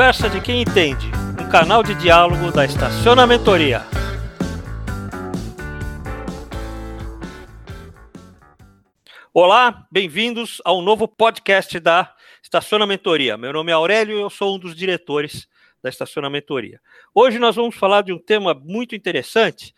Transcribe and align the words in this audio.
Conversa 0.00 0.30
de 0.30 0.40
quem 0.40 0.62
entende, 0.62 1.10
um 1.38 1.50
canal 1.50 1.82
de 1.82 1.94
diálogo 1.94 2.50
da 2.50 2.64
Estacionamentoria. 2.64 3.82
Olá, 9.34 9.86
bem-vindos 9.92 10.62
ao 10.64 10.80
novo 10.80 11.06
podcast 11.06 11.78
da 11.78 12.14
Estacionamentoria. 12.42 13.36
Meu 13.36 13.52
nome 13.52 13.72
é 13.72 13.74
Aurélio 13.74 14.16
e 14.16 14.22
eu 14.22 14.30
sou 14.30 14.56
um 14.56 14.58
dos 14.58 14.74
diretores 14.74 15.46
da 15.82 15.90
Estacionamentoria. 15.90 16.80
Hoje 17.14 17.38
nós 17.38 17.54
vamos 17.54 17.74
falar 17.76 18.00
de 18.00 18.10
um 18.10 18.18
tema 18.18 18.54
muito 18.54 18.94
interessante 18.96 19.74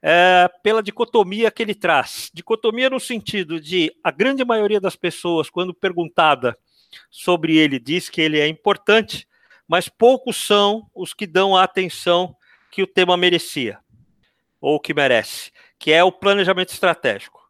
é, 0.00 0.48
pela 0.62 0.82
dicotomia 0.82 1.50
que 1.50 1.62
ele 1.62 1.74
traz. 1.74 2.30
Dicotomia 2.32 2.88
no 2.88 2.98
sentido 2.98 3.60
de 3.60 3.92
a 4.02 4.10
grande 4.10 4.42
maioria 4.42 4.80
das 4.80 4.96
pessoas, 4.96 5.50
quando 5.50 5.74
perguntada 5.74 6.56
sobre 7.10 7.58
ele, 7.58 7.78
diz 7.78 8.08
que 8.08 8.22
ele 8.22 8.40
é 8.40 8.48
importante, 8.48 9.25
mas 9.68 9.88
poucos 9.88 10.36
são 10.36 10.88
os 10.94 11.12
que 11.14 11.26
dão 11.26 11.56
a 11.56 11.62
atenção 11.62 12.36
que 12.70 12.82
o 12.82 12.86
tema 12.86 13.16
merecia, 13.16 13.78
ou 14.60 14.78
que 14.78 14.94
merece, 14.94 15.50
que 15.78 15.92
é 15.92 16.02
o 16.02 16.12
planejamento 16.12 16.70
estratégico. 16.72 17.40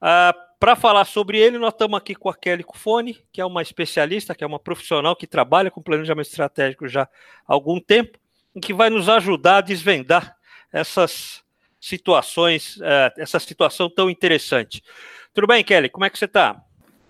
Ah, 0.00 0.34
Para 0.58 0.74
falar 0.74 1.04
sobre 1.04 1.38
ele, 1.38 1.58
nós 1.58 1.74
estamos 1.74 1.98
aqui 1.98 2.14
com 2.14 2.30
a 2.30 2.34
Kelly 2.34 2.64
Cufone, 2.64 3.22
que 3.30 3.42
é 3.42 3.44
uma 3.44 3.60
especialista, 3.60 4.34
que 4.34 4.42
é 4.42 4.46
uma 4.46 4.58
profissional 4.58 5.14
que 5.14 5.26
trabalha 5.26 5.70
com 5.70 5.82
planejamento 5.82 6.28
estratégico 6.28 6.88
já 6.88 7.02
há 7.02 7.08
algum 7.46 7.78
tempo, 7.78 8.18
e 8.54 8.60
que 8.60 8.72
vai 8.72 8.88
nos 8.88 9.06
ajudar 9.08 9.58
a 9.58 9.60
desvendar 9.60 10.34
essas 10.72 11.44
situações, 11.78 12.78
uh, 12.78 13.12
essa 13.18 13.38
situação 13.38 13.90
tão 13.90 14.08
interessante. 14.08 14.82
Tudo 15.34 15.46
bem, 15.46 15.62
Kelly? 15.62 15.90
Como 15.90 16.06
é 16.06 16.10
que 16.10 16.18
você 16.18 16.24
está? 16.24 16.56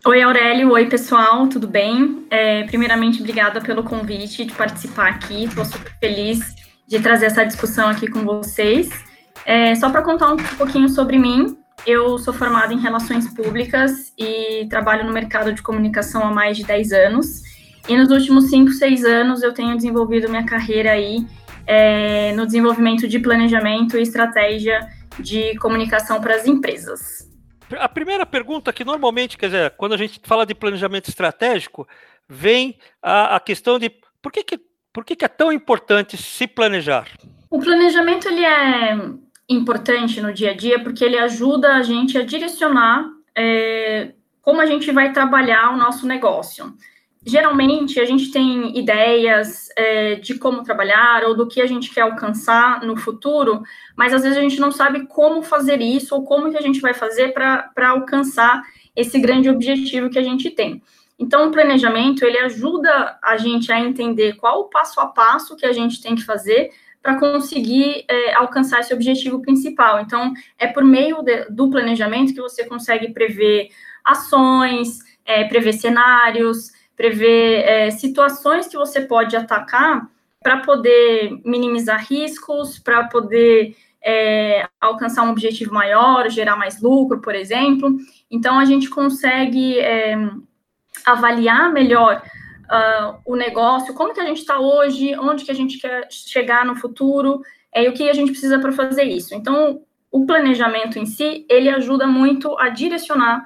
Oi, 0.09 0.23
Aurélio. 0.23 0.71
Oi, 0.71 0.87
pessoal. 0.87 1.49
Tudo 1.49 1.67
bem? 1.67 2.25
É, 2.31 2.63
primeiramente, 2.63 3.19
obrigada 3.19 3.61
pelo 3.61 3.83
convite 3.83 4.45
de 4.45 4.53
participar 4.53 5.09
aqui. 5.09 5.47
Estou 5.47 5.65
super 5.65 5.93
feliz 5.99 6.55
de 6.87 7.01
trazer 7.01 7.27
essa 7.27 7.45
discussão 7.45 7.89
aqui 7.89 8.07
com 8.07 8.21
vocês. 8.25 8.89
É, 9.45 9.75
só 9.75 9.91
para 9.91 10.03
contar 10.03 10.33
um 10.33 10.37
pouquinho 10.37 10.89
sobre 10.89 11.19
mim, 11.19 11.59
eu 11.85 12.19
sou 12.19 12.33
formada 12.33 12.73
em 12.73 12.79
Relações 12.79 13.29
Públicas 13.35 14.13
e 14.17 14.69
trabalho 14.71 15.05
no 15.05 15.13
mercado 15.13 15.53
de 15.53 15.61
comunicação 15.61 16.23
há 16.23 16.31
mais 16.31 16.57
de 16.57 16.65
10 16.65 16.93
anos. 16.93 17.43
E 17.89 17.97
nos 17.97 18.09
últimos 18.09 18.49
5, 18.49 18.71
6 18.71 19.05
anos 19.05 19.43
eu 19.43 19.53
tenho 19.53 19.75
desenvolvido 19.75 20.29
minha 20.29 20.47
carreira 20.47 20.93
aí 20.93 21.27
é, 21.67 22.33
no 22.37 22.47
desenvolvimento 22.47 23.09
de 23.09 23.19
planejamento 23.19 23.99
e 23.99 24.03
estratégia 24.03 24.87
de 25.19 25.57
comunicação 25.57 26.21
para 26.21 26.37
as 26.37 26.47
empresas. 26.47 27.16
A 27.79 27.89
primeira 27.89 28.25
pergunta 28.25 28.73
que 28.73 28.85
normalmente, 28.85 29.37
quer 29.37 29.47
dizer, 29.47 29.71
quando 29.73 29.95
a 29.95 29.97
gente 29.97 30.21
fala 30.23 30.47
de 30.47 30.55
planejamento 30.55 31.09
estratégico, 31.09 31.87
vem 32.29 32.79
a, 33.03 33.37
a 33.37 33.41
questão 33.41 33.79
de 33.79 33.91
por 34.23 34.31
que, 34.31 34.45
que, 34.45 34.61
por 34.93 35.05
que, 35.05 35.17
que 35.17 35.25
é 35.25 35.29
tão 35.29 35.53
importante 35.53 36.17
se 36.17 36.47
planejar? 36.47 37.09
O 37.51 37.59
planejamento 37.59 38.29
ele 38.29 38.45
é 38.45 38.99
importante 39.49 40.21
no 40.21 40.33
dia 40.33 40.51
a 40.51 40.55
dia 40.55 40.83
porque 40.83 41.05
ele 41.05 41.19
ajuda 41.19 41.75
a 41.75 41.83
gente 41.83 42.19
a 42.19 42.23
direcionar 42.23 43.09
é, 43.35 44.13
como 44.41 44.61
a 44.61 44.67
gente 44.67 44.91
vai 44.93 45.13
trabalhar 45.13 45.73
o 45.73 45.77
nosso 45.77 46.07
negócio 46.07 46.75
geralmente 47.27 47.99
a 47.99 48.05
gente 48.05 48.31
tem 48.31 48.79
ideias 48.79 49.69
é, 49.77 50.15
de 50.15 50.39
como 50.39 50.63
trabalhar 50.63 51.25
ou 51.25 51.37
do 51.37 51.49
que 51.49 51.61
a 51.61 51.67
gente 51.67 51.93
quer 51.93 52.03
alcançar 52.03 52.83
no 52.83 52.97
futuro, 52.97 53.65
mas 53.97 54.15
às 54.15 54.23
vezes 54.23 54.39
a 54.39 54.41
gente 54.41 54.61
não 54.61 54.71
sabe 54.71 55.07
como 55.09 55.43
fazer 55.43 55.81
isso 55.81 56.15
ou 56.15 56.25
como 56.25 56.53
que 56.53 56.57
a 56.57 56.63
gente 56.63 56.81
vai 56.81 56.95
fazer 56.95 57.35
para 57.35 57.91
alcançar 57.91 58.63
esse 58.95 59.19
grande 59.19 59.51
objetivo 59.51 60.09
que 60.09 60.19
a 60.21 60.23
gente 60.23 60.51
tem. 60.51 60.81
Então, 61.19 61.49
o 61.49 61.51
planejamento, 61.51 62.25
ele 62.25 62.39
ajuda 62.39 63.19
a 63.23 63.37
gente 63.37 63.73
a 63.73 63.81
entender 63.81 64.37
qual 64.37 64.61
o 64.61 64.69
passo 64.69 65.01
a 65.01 65.07
passo 65.07 65.57
que 65.57 65.67
a 65.67 65.73
gente 65.73 66.01
tem 66.01 66.15
que 66.15 66.25
fazer 66.25 66.71
para 67.03 67.19
conseguir 67.19 68.05
é, 68.09 68.35
alcançar 68.35 68.81
esse 68.81 68.95
objetivo 68.95 69.41
principal. 69.41 70.01
Então, 70.01 70.33
é 70.59 70.67
por 70.67 70.85
meio 70.85 71.23
de, 71.23 71.47
do 71.51 71.71
planejamento 71.71 72.35
que 72.35 72.41
você 72.41 72.65
consegue 72.65 73.13
prever 73.13 73.69
ações, 74.05 74.99
é, 75.25 75.45
prever 75.45 75.73
cenários, 75.73 76.76
prever 76.97 77.65
é, 77.65 77.91
situações 77.91 78.67
que 78.67 78.77
você 78.77 79.03
pode 79.03 79.37
atacar 79.37 80.09
para 80.43 80.59
poder 80.59 81.41
minimizar 81.45 82.07
riscos, 82.09 82.79
para 82.79 83.05
poder 83.05 83.77
é, 84.03 84.67
alcançar 84.81 85.25
um 85.25 85.31
objetivo 85.31 85.75
maior, 85.75 86.31
gerar 86.31 86.57
mais 86.57 86.81
lucro, 86.81 87.21
por 87.21 87.35
exemplo. 87.35 87.97
Então, 88.31 88.59
a 88.59 88.65
gente 88.65 88.89
consegue 88.89 89.79
é, 89.79 90.17
avaliar 91.05 91.73
melhor 91.73 92.23
uh, 92.67 93.19
o 93.25 93.37
negócio, 93.37 93.95
como 93.95 94.15
que 94.15 94.21
a 94.21 94.27
gente 94.27 94.39
está 94.39 94.59
hoje, 94.59 95.17
onde 95.19 95.45
que 95.45 95.51
a 95.51 95.55
gente 95.55 95.79
quer 95.79 96.07
chegar 96.11 96.65
no 96.65 96.77
futuro, 96.77 97.41
é, 97.75 97.85
e 97.85 97.89
o 97.89 97.93
que 97.93 98.09
a 98.09 98.13
gente 98.13 98.31
precisa 98.31 98.59
para 98.59 98.73
fazer 98.73 99.05
isso. 99.05 99.35
Então, 99.35 99.83
o 100.11 100.25
planejamento 100.25 100.99
em 100.99 101.07
si, 101.07 101.45
ele 101.49 101.69
ajuda 101.69 102.07
muito 102.07 102.57
a 102.59 102.69
direcionar 102.69 103.45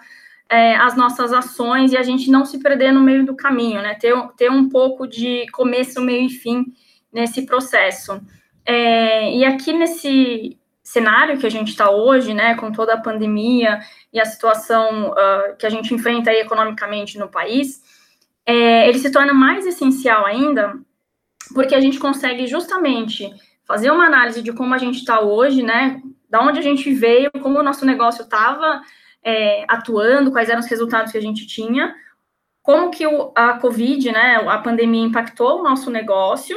é, 0.50 0.74
as 0.74 0.96
nossas 0.96 1.32
ações 1.32 1.92
e 1.92 1.96
a 1.96 2.02
gente 2.02 2.28
não 2.28 2.44
se 2.44 2.58
perder 2.58 2.92
no 2.92 3.00
meio 3.00 3.24
do 3.24 3.36
caminho, 3.36 3.80
né? 3.80 3.94
Ter, 3.94 4.12
ter 4.36 4.50
um 4.50 4.68
pouco 4.68 5.06
de 5.06 5.46
começo, 5.52 6.00
meio 6.00 6.26
e 6.26 6.28
fim 6.28 6.66
nesse 7.12 7.46
processo. 7.46 8.20
É, 8.66 9.32
e 9.32 9.44
aqui 9.44 9.72
nesse 9.72 10.58
cenário 10.82 11.38
que 11.38 11.46
a 11.46 11.50
gente 11.50 11.68
está 11.68 11.88
hoje, 11.88 12.34
né, 12.34 12.56
com 12.56 12.72
toda 12.72 12.94
a 12.94 13.00
pandemia 13.00 13.78
e 14.12 14.20
a 14.20 14.24
situação 14.24 15.10
uh, 15.10 15.56
que 15.56 15.64
a 15.64 15.70
gente 15.70 15.94
enfrenta 15.94 16.32
economicamente 16.32 17.16
no 17.16 17.28
país, 17.28 17.80
é, 18.44 18.88
ele 18.88 18.98
se 18.98 19.12
torna 19.12 19.32
mais 19.32 19.64
essencial 19.64 20.26
ainda, 20.26 20.74
porque 21.54 21.76
a 21.76 21.80
gente 21.80 22.00
consegue 22.00 22.48
justamente 22.48 23.32
fazer 23.64 23.92
uma 23.92 24.06
análise 24.06 24.42
de 24.42 24.52
como 24.52 24.74
a 24.74 24.78
gente 24.78 24.98
está 24.98 25.20
hoje, 25.20 25.62
né, 25.62 26.02
da 26.28 26.40
onde 26.40 26.58
a 26.58 26.62
gente 26.62 26.92
veio, 26.92 27.30
como 27.40 27.60
o 27.60 27.62
nosso 27.62 27.86
negócio 27.86 28.24
estava 28.24 28.82
é, 29.22 29.64
atuando, 29.68 30.30
quais 30.32 30.48
eram 30.48 30.60
os 30.60 30.66
resultados 30.66 31.12
que 31.12 31.18
a 31.18 31.22
gente 31.22 31.46
tinha, 31.46 31.94
como 32.62 32.90
que 32.90 33.06
o, 33.06 33.32
a 33.34 33.54
Covid, 33.54 34.12
né, 34.12 34.36
a 34.46 34.58
pandemia 34.58 35.04
impactou 35.04 35.60
o 35.60 35.62
nosso 35.62 35.90
negócio 35.90 36.56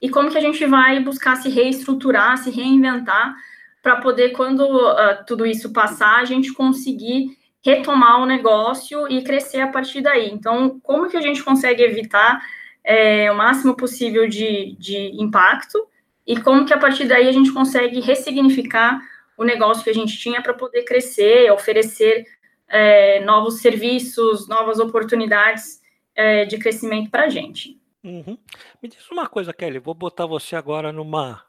e 0.00 0.08
como 0.08 0.30
que 0.30 0.38
a 0.38 0.40
gente 0.40 0.64
vai 0.66 1.00
buscar 1.00 1.36
se 1.36 1.48
reestruturar, 1.48 2.38
se 2.38 2.50
reinventar 2.50 3.34
para 3.82 3.96
poder, 3.96 4.30
quando 4.30 4.62
uh, 4.62 5.24
tudo 5.26 5.46
isso 5.46 5.72
passar, 5.72 6.20
a 6.20 6.24
gente 6.24 6.52
conseguir 6.52 7.36
retomar 7.64 8.20
o 8.20 8.26
negócio 8.26 9.10
e 9.10 9.22
crescer 9.22 9.60
a 9.60 9.68
partir 9.68 10.00
daí. 10.00 10.30
Então, 10.30 10.78
como 10.80 11.08
que 11.08 11.16
a 11.16 11.20
gente 11.20 11.42
consegue 11.42 11.82
evitar 11.82 12.40
é, 12.84 13.30
o 13.30 13.36
máximo 13.36 13.76
possível 13.76 14.28
de, 14.28 14.76
de 14.78 15.10
impacto 15.20 15.86
e 16.26 16.40
como 16.40 16.64
que 16.64 16.74
a 16.74 16.78
partir 16.78 17.06
daí 17.06 17.28
a 17.28 17.32
gente 17.32 17.52
consegue 17.52 18.00
ressignificar 18.00 19.00
o 19.38 19.44
negócio 19.44 19.84
que 19.84 19.90
a 19.90 19.94
gente 19.94 20.18
tinha 20.18 20.42
para 20.42 20.52
poder 20.52 20.82
crescer, 20.82 21.50
oferecer 21.52 22.26
é, 22.68 23.20
novos 23.20 23.60
serviços, 23.60 24.48
novas 24.48 24.80
oportunidades 24.80 25.80
é, 26.14 26.44
de 26.44 26.58
crescimento 26.58 27.08
para 27.08 27.24
a 27.24 27.28
gente. 27.30 27.80
Uhum. 28.02 28.36
Me 28.82 28.88
diz 28.88 29.08
uma 29.10 29.28
coisa, 29.28 29.54
Kelly, 29.54 29.78
vou 29.78 29.94
botar 29.94 30.26
você 30.26 30.56
agora 30.56 30.92
numa, 30.92 31.42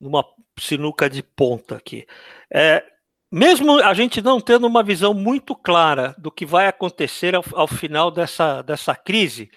numa 0.00 0.24
sinuca 0.58 1.10
de 1.10 1.22
ponta 1.22 1.76
aqui. 1.76 2.06
É, 2.52 2.84
mesmo 3.30 3.80
a 3.80 3.92
gente 3.92 4.22
não 4.22 4.40
tendo 4.40 4.66
uma 4.66 4.82
visão 4.82 5.12
muito 5.12 5.56
clara 5.56 6.14
do 6.18 6.30
que 6.30 6.46
vai 6.46 6.68
acontecer 6.68 7.34
ao, 7.34 7.44
ao 7.54 7.66
final 7.66 8.10
dessa, 8.10 8.62
dessa 8.62 8.94
crise, 8.94 9.50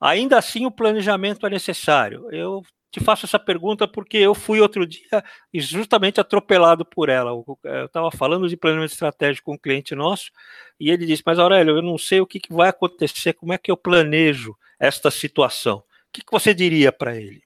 ainda 0.00 0.38
assim 0.38 0.66
o 0.66 0.70
planejamento 0.70 1.44
é 1.46 1.50
necessário. 1.50 2.28
Eu 2.30 2.62
te 2.94 3.02
faço 3.02 3.26
essa 3.26 3.40
pergunta 3.40 3.88
porque 3.88 4.16
eu 4.16 4.36
fui 4.36 4.60
outro 4.60 4.86
dia 4.86 5.24
justamente 5.52 6.20
atropelado 6.20 6.84
por 6.84 7.08
ela. 7.08 7.30
Eu 7.64 7.86
estava 7.86 8.08
falando 8.12 8.48
de 8.48 8.56
planejamento 8.56 8.92
estratégico 8.92 9.46
com 9.46 9.54
um 9.54 9.58
cliente 9.58 9.96
nosso 9.96 10.30
e 10.78 10.90
ele 10.90 11.04
disse: 11.04 11.22
Mas 11.26 11.40
Aurélio, 11.40 11.76
eu 11.76 11.82
não 11.82 11.98
sei 11.98 12.20
o 12.20 12.26
que, 12.26 12.38
que 12.38 12.52
vai 12.52 12.68
acontecer, 12.68 13.32
como 13.32 13.52
é 13.52 13.58
que 13.58 13.68
eu 13.68 13.76
planejo 13.76 14.56
esta 14.78 15.10
situação. 15.10 15.78
O 15.78 15.82
que, 16.12 16.24
que 16.24 16.30
você 16.30 16.54
diria 16.54 16.92
para 16.92 17.16
ele? 17.16 17.42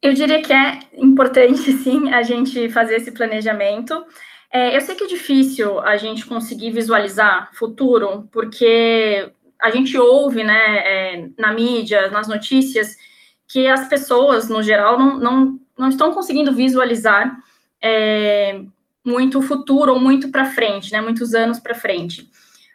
Eu 0.00 0.14
diria 0.14 0.40
que 0.40 0.52
é 0.52 0.78
importante, 0.94 1.70
sim, 1.72 2.08
a 2.10 2.22
gente 2.22 2.70
fazer 2.70 2.96
esse 2.96 3.12
planejamento. 3.12 4.06
É, 4.50 4.74
eu 4.74 4.80
sei 4.80 4.94
que 4.94 5.04
é 5.04 5.08
difícil 5.08 5.80
a 5.80 5.98
gente 5.98 6.24
conseguir 6.24 6.70
visualizar 6.70 7.50
futuro, 7.52 8.26
porque 8.32 9.30
a 9.60 9.70
gente 9.70 9.98
ouve 9.98 10.42
né, 10.42 10.78
é, 10.78 11.28
na 11.36 11.52
mídia, 11.52 12.10
nas 12.10 12.26
notícias, 12.26 12.96
que 13.48 13.66
as 13.66 13.88
pessoas, 13.88 14.48
no 14.48 14.62
geral, 14.62 14.98
não, 14.98 15.18
não, 15.18 15.60
não 15.76 15.88
estão 15.88 16.12
conseguindo 16.12 16.52
visualizar 16.52 17.38
é, 17.80 18.60
muito 19.04 19.38
o 19.38 19.42
futuro 19.42 19.94
ou 19.94 20.00
muito 20.00 20.30
para 20.30 20.44
frente, 20.44 20.92
né, 20.92 21.00
muitos 21.00 21.34
anos 21.34 21.58
para 21.58 21.74
frente. 21.74 22.30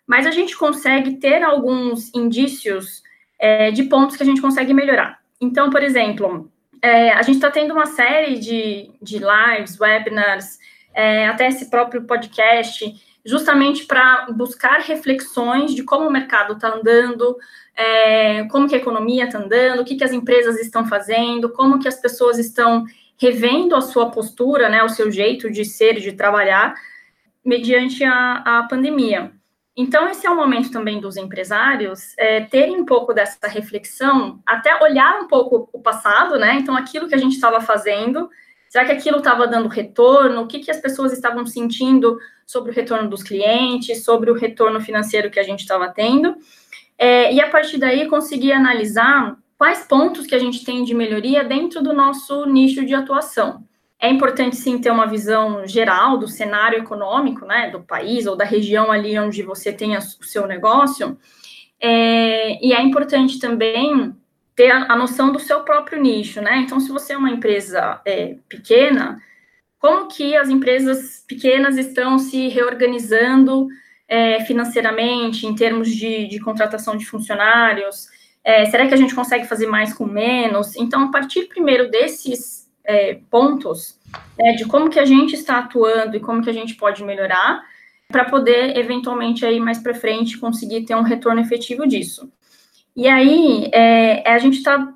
Mas 0.06 0.25
a 0.25 0.31
gente 0.31 0.58
consegue 0.58 1.18
ter 1.18 1.44
alguns 1.44 2.14
indícios 2.14 3.04
é, 3.40 3.72
de 3.72 3.84
pontos 3.84 4.18
que 4.18 4.24
a 4.24 4.25
gente 4.25 4.42
consegue 4.42 4.74
melhorar. 4.74 5.20
Então, 5.40 5.70
por 5.70 5.84
exemplo, 5.84 6.52
é, 6.81 7.14
a 7.14 7.22
gente 7.22 7.36
está 7.36 7.52
tendo 7.52 7.74
uma 7.74 7.86
série 7.86 8.40
de, 8.40 8.92
de 9.02 9.19
lives, 9.19 9.80
webinars, 9.80 10.58
é, 10.94 11.28
até 11.28 11.48
esse 11.48 11.69
próprio 11.69 12.04
podcast, 12.04 12.94
justamente 13.26 13.86
para 13.86 14.28
buscar 14.31 14.80
reflexões 14.81 15.74
de 15.74 15.84
como 15.84 16.08
o 16.08 16.12
mercado 16.12 16.54
está 16.54 16.69
andando, 16.69 17.38
é, 17.75 18.44
como 18.46 18.68
que 18.68 18.75
a 18.75 18.78
economia 18.78 19.25
está 19.25 19.40
andando, 19.40 19.81
o 19.81 19.86
que, 19.86 19.96
que 19.96 20.04
as 20.04 20.12
empresas 20.12 20.60
estão 20.60 20.86
fazendo, 20.86 21.50
como 21.50 21.80
que 21.80 21.88
as 21.88 22.00
pessoas 22.00 22.38
estão 22.38 22.86
revendo 23.18 23.75
a 23.75 23.81
sua 23.81 24.12
postura, 24.12 24.70
né, 24.70 24.84
o 24.84 24.90
seu 24.90 25.12
jeito 25.12 25.50
de 25.50 25.66
ser, 25.66 26.00
de 26.00 26.12
trabalhar, 26.14 26.75
mediante 27.44 28.04
a, 28.04 28.60
a 28.60 28.64
pandemia. 28.68 29.31
Então, 29.75 30.08
esse 30.08 30.25
é 30.25 30.30
o 30.30 30.36
momento 30.36 30.72
também 30.72 31.00
dos 31.00 31.18
empresários 31.18 32.14
é, 32.18 32.42
terem 32.42 32.80
um 32.80 32.86
pouco 32.86 33.12
dessa 33.12 33.48
reflexão, 33.48 34.40
até 34.46 34.81
olhar 34.84 35.19
um 35.19 35.28
pouco 35.28 35.68
o 35.74 35.81
passado, 35.81 36.38
né? 36.38 36.56
Então, 36.56 36.76
aquilo 36.76 37.08
que 37.08 37.16
a 37.16 37.18
gente 37.18 37.34
estava 37.34 37.60
fazendo, 37.60 38.30
será 38.69 38.86
que 38.86 38.92
aquilo 38.92 39.18
estava 39.18 39.48
dando 39.48 39.68
retorno? 39.68 40.42
O 40.42 40.48
que, 40.48 40.60
que 40.60 40.69
as 40.69 40.80
pessoas 40.80 41.12
estavam 41.12 41.44
sentindo 41.48 42.19
sobre 42.46 42.72
o 42.72 42.74
retorno 42.74 43.10
dos 43.10 43.24
clientes, 43.24 44.04
sobre 44.04 44.30
o 44.30 44.36
retorno 44.36 44.80
financeiro 44.80 45.31
que 45.31 45.40
a 45.40 45.44
gente 45.44 45.62
estava 45.62 45.90
tendo? 45.90 46.38
É, 46.98 47.34
e 47.34 47.42
a 47.42 47.50
partir 47.50 47.78
daí, 47.78 48.07
conseguir 48.07 48.51
analisar 48.51 49.38
quais 49.57 49.86
pontos 49.86 50.25
que 50.25 50.36
a 50.36 50.40
gente 50.40 50.63
tem 50.63 50.84
de 50.84 50.94
melhoria 50.94 51.44
dentro 51.44 51.81
do 51.81 51.94
nosso 51.94 52.45
nicho 52.45 52.86
de 52.86 52.94
atuação. 52.94 53.63
É 54.00 54.10
importante 54.10 54.57
sim 54.57 54.78
ter 54.78 54.92
uma 54.92 55.06
visão 55.06 55.66
geral 55.66 56.18
do 56.18 56.28
cenário 56.28 56.80
econômico, 56.80 57.45
né, 57.45 57.69
do 57.69 57.80
país 57.81 58.25
ou 58.25 58.36
da 58.36 58.44
região 58.44 58.92
ali 58.92 59.18
onde 59.18 59.42
você 59.42 59.72
tem 59.72 59.95
o 59.95 60.01
seu 60.01 60.45
negócio. 60.45 61.18
É, 61.80 62.66
e 62.66 62.74
é 62.74 62.81
importante 62.81 63.40
também 63.40 64.13
ter 64.56 64.72
a, 64.72 64.92
a, 64.92 64.95
noção 64.95 65.31
do 65.31 65.40
seu 65.40 65.62
próprio 65.62 66.01
nicho, 66.01 66.42
né? 66.42 66.57
Então, 66.57 66.80
se 66.80 66.90
você 66.92 67.13
é 67.13 67.18
uma 67.18 67.31
empresa 67.31 68.01
é, 68.06 68.36
pequena, 68.48 69.22
como 69.80 70.07
que 70.07 70.36
as 70.36 70.50
empresas 70.50 71.24
pequenas 71.28 71.78
estão 71.78 72.19
se 72.19 72.48
reorganizando 72.50 73.68
é, 74.08 74.44
financeiramente, 74.46 75.46
em 75.46 75.56
termos 75.56 75.90
de, 75.90 76.28
de 76.28 76.40
contratação 76.40 76.96
de 76.96 77.06
funcionários? 77.06 78.08
É, 78.44 78.66
será 78.66 78.88
que 78.88 78.94
a 78.94 78.98
gente 78.98 79.16
consegue 79.16 79.46
fazer 79.46 79.68
mais 79.68 79.94
com 79.94 80.06
menos? 80.06 80.76
Então, 80.76 81.04
a 81.04 81.12
partir 81.12 81.48
primeiro 81.48 81.90
desses 81.90 82.70
é, 82.84 83.20
pontos 83.30 83.98
né, 84.38 84.54
de 84.54 84.66
como 84.66 84.90
que 84.90 85.00
a 85.00 85.06
gente 85.06 85.34
está 85.36 85.60
atuando 85.60 86.18
e 86.18 86.20
como 86.20 86.42
que 86.42 86.50
a 86.50 86.54
gente 86.54 86.76
pode 86.76 87.04
melhorar 87.04 87.64
para 88.10 88.26
poder 88.26 88.78
eventualmente 88.78 89.46
aí 89.46 89.60
mais 89.60 89.80
para 89.80 89.96
frente 89.96 90.38
conseguir 90.38 90.86
ter 90.86 90.96
um 90.96 91.02
retorno 91.02 91.42
efetivo 91.42 91.88
disso. 91.88 92.32
E 92.96 93.08
aí 93.08 93.70
é, 93.74 94.30
é 94.30 94.34
a 94.34 94.38
gente 94.38 94.58
está 94.58 94.94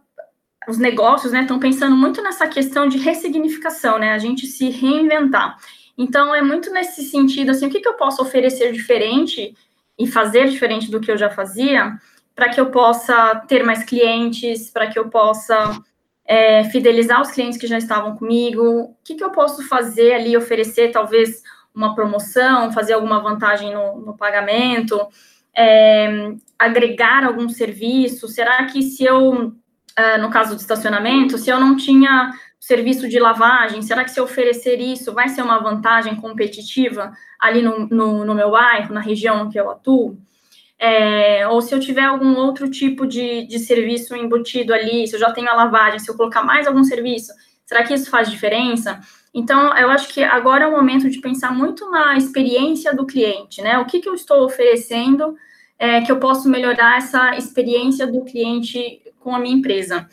os 0.68 0.77
negócios 0.77 1.31
né, 1.31 1.42
estão 1.42 1.57
pensando 1.59 1.95
muito 1.95 2.21
nessa 2.21 2.45
questão 2.45 2.89
de 2.89 2.98
ressignificação, 2.98 3.98
né? 3.98 4.12
A 4.12 4.18
gente 4.18 4.45
se 4.45 4.69
reinventar. 4.69 5.57
Então, 5.97 6.33
é 6.33 6.41
muito 6.41 6.71
nesse 6.71 7.03
sentido, 7.03 7.51
assim, 7.51 7.67
o 7.67 7.69
que, 7.69 7.79
que 7.79 7.88
eu 7.88 7.95
posso 7.95 8.21
oferecer 8.21 8.71
diferente 8.71 9.55
e 9.97 10.05
fazer 10.05 10.47
diferente 10.47 10.91
do 10.91 10.99
que 10.99 11.11
eu 11.11 11.17
já 11.17 11.29
fazia, 11.29 11.97
para 12.35 12.49
que 12.49 12.59
eu 12.59 12.69
possa 12.69 13.35
ter 13.47 13.63
mais 13.63 13.83
clientes, 13.83 14.69
para 14.69 14.88
que 14.88 14.99
eu 14.99 15.09
possa 15.09 15.75
é, 16.23 16.63
fidelizar 16.65 17.21
os 17.21 17.31
clientes 17.31 17.57
que 17.57 17.65
já 17.65 17.77
estavam 17.77 18.15
comigo, 18.15 18.61
o 18.61 18.95
que, 19.03 19.15
que 19.15 19.23
eu 19.23 19.31
posso 19.31 19.67
fazer 19.67 20.13
ali, 20.13 20.38
oferecer 20.38 20.91
talvez 20.91 21.41
uma 21.73 21.95
promoção, 21.95 22.71
fazer 22.71 22.94
alguma 22.94 23.19
vantagem 23.19 23.73
no, 23.73 23.99
no 23.99 24.15
pagamento, 24.15 24.99
é, 25.55 26.33
agregar 26.59 27.23
algum 27.23 27.49
serviço, 27.49 28.27
será 28.27 28.65
que 28.65 28.81
se 28.83 29.03
eu, 29.03 29.47
uh, 29.47 30.21
no 30.21 30.29
caso 30.29 30.55
do 30.55 30.59
estacionamento, 30.59 31.38
se 31.38 31.49
eu 31.49 31.59
não 31.59 31.75
tinha 31.75 32.31
serviço 32.59 33.07
de 33.07 33.19
lavagem, 33.19 33.81
será 33.81 34.04
que 34.04 34.12
se 34.12 34.19
eu 34.19 34.25
oferecer 34.25 34.80
isso 34.80 35.13
vai 35.13 35.30
ser 35.30 35.42
uma 35.42 35.59
vantagem 35.59 36.15
competitiva 36.15 37.13
ali 37.39 37.62
no, 37.62 37.88
no, 37.88 38.25
no 38.25 38.36
meu 38.36 38.51
bairro, 38.51 38.94
na 38.94 39.00
região 39.00 39.50
que 39.50 39.59
eu 39.59 39.69
atuo? 39.69 40.18
é, 40.80 41.48
ou 41.48 41.62
se 41.62 41.74
eu 41.74 41.80
tiver 41.80 42.04
algum 42.04 42.36
outro 42.36 42.69
tipo 42.69 43.07
de, 43.07 43.48
de 43.48 43.59
serviço 43.59 44.15
embutido 44.15 44.74
ali, 44.74 45.07
se 45.07 45.15
eu 45.15 45.19
já 45.19 45.31
tenho 45.31 45.50
a 45.50 45.56
lavagem, 45.56 46.00
se 46.00 46.09
eu 46.09 46.15
colocar 46.15 46.44
mais 46.44 46.68
algum 46.68 46.83
serviço, 46.83 47.33
será 47.65 47.83
que 47.83 47.94
isso 47.94 48.09
faz 48.09 48.30
diferença? 48.30 49.00
Então, 49.33 49.75
eu 49.75 49.89
acho 49.89 50.07
que 50.09 50.24
agora 50.24 50.65
é 50.65 50.68
o 50.68 50.71
momento 50.71 51.09
de 51.09 51.19
pensar 51.19 51.51
muito 51.51 51.89
na 51.89 52.15
experiência 52.15 52.95
do 52.95 53.06
cliente, 53.06 53.62
né? 53.62 53.77
O 53.80 53.86
que, 53.86 54.00
que 54.00 54.07
eu 54.07 54.13
estou 54.13 54.44
oferecendo 54.44 55.36
é, 55.80 56.01
que 56.01 56.12
eu 56.12 56.19
posso 56.19 56.48
melhorar 56.48 56.98
essa 56.98 57.36
experiência 57.36 58.06
do 58.06 58.24
cliente 58.24 59.01
com 59.19 59.36
a 59.36 59.39
minha 59.39 59.56
empresa. 59.56 60.07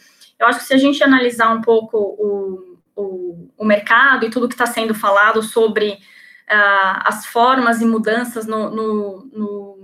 Eu 0.44 0.49
acho 0.50 0.61
que 0.61 0.67
se 0.67 0.75
a 0.75 0.79
gente 0.79 1.02
analisar 1.02 1.52
um 1.52 1.61
pouco 1.61 1.96
o, 1.99 2.79
o, 2.96 3.50
o 3.56 3.64
mercado 3.64 4.25
e 4.25 4.31
tudo 4.31 4.49
que 4.49 4.55
está 4.55 4.67
sendo 4.67 4.94
falado 4.94 5.43
sobre 5.43 5.91
uh, 5.91 7.00
as 7.05 7.26
formas 7.26 7.81
e 7.81 7.85
mudanças 7.85 8.46
no, 8.46 8.70
no, 8.70 9.31
no 9.32 9.75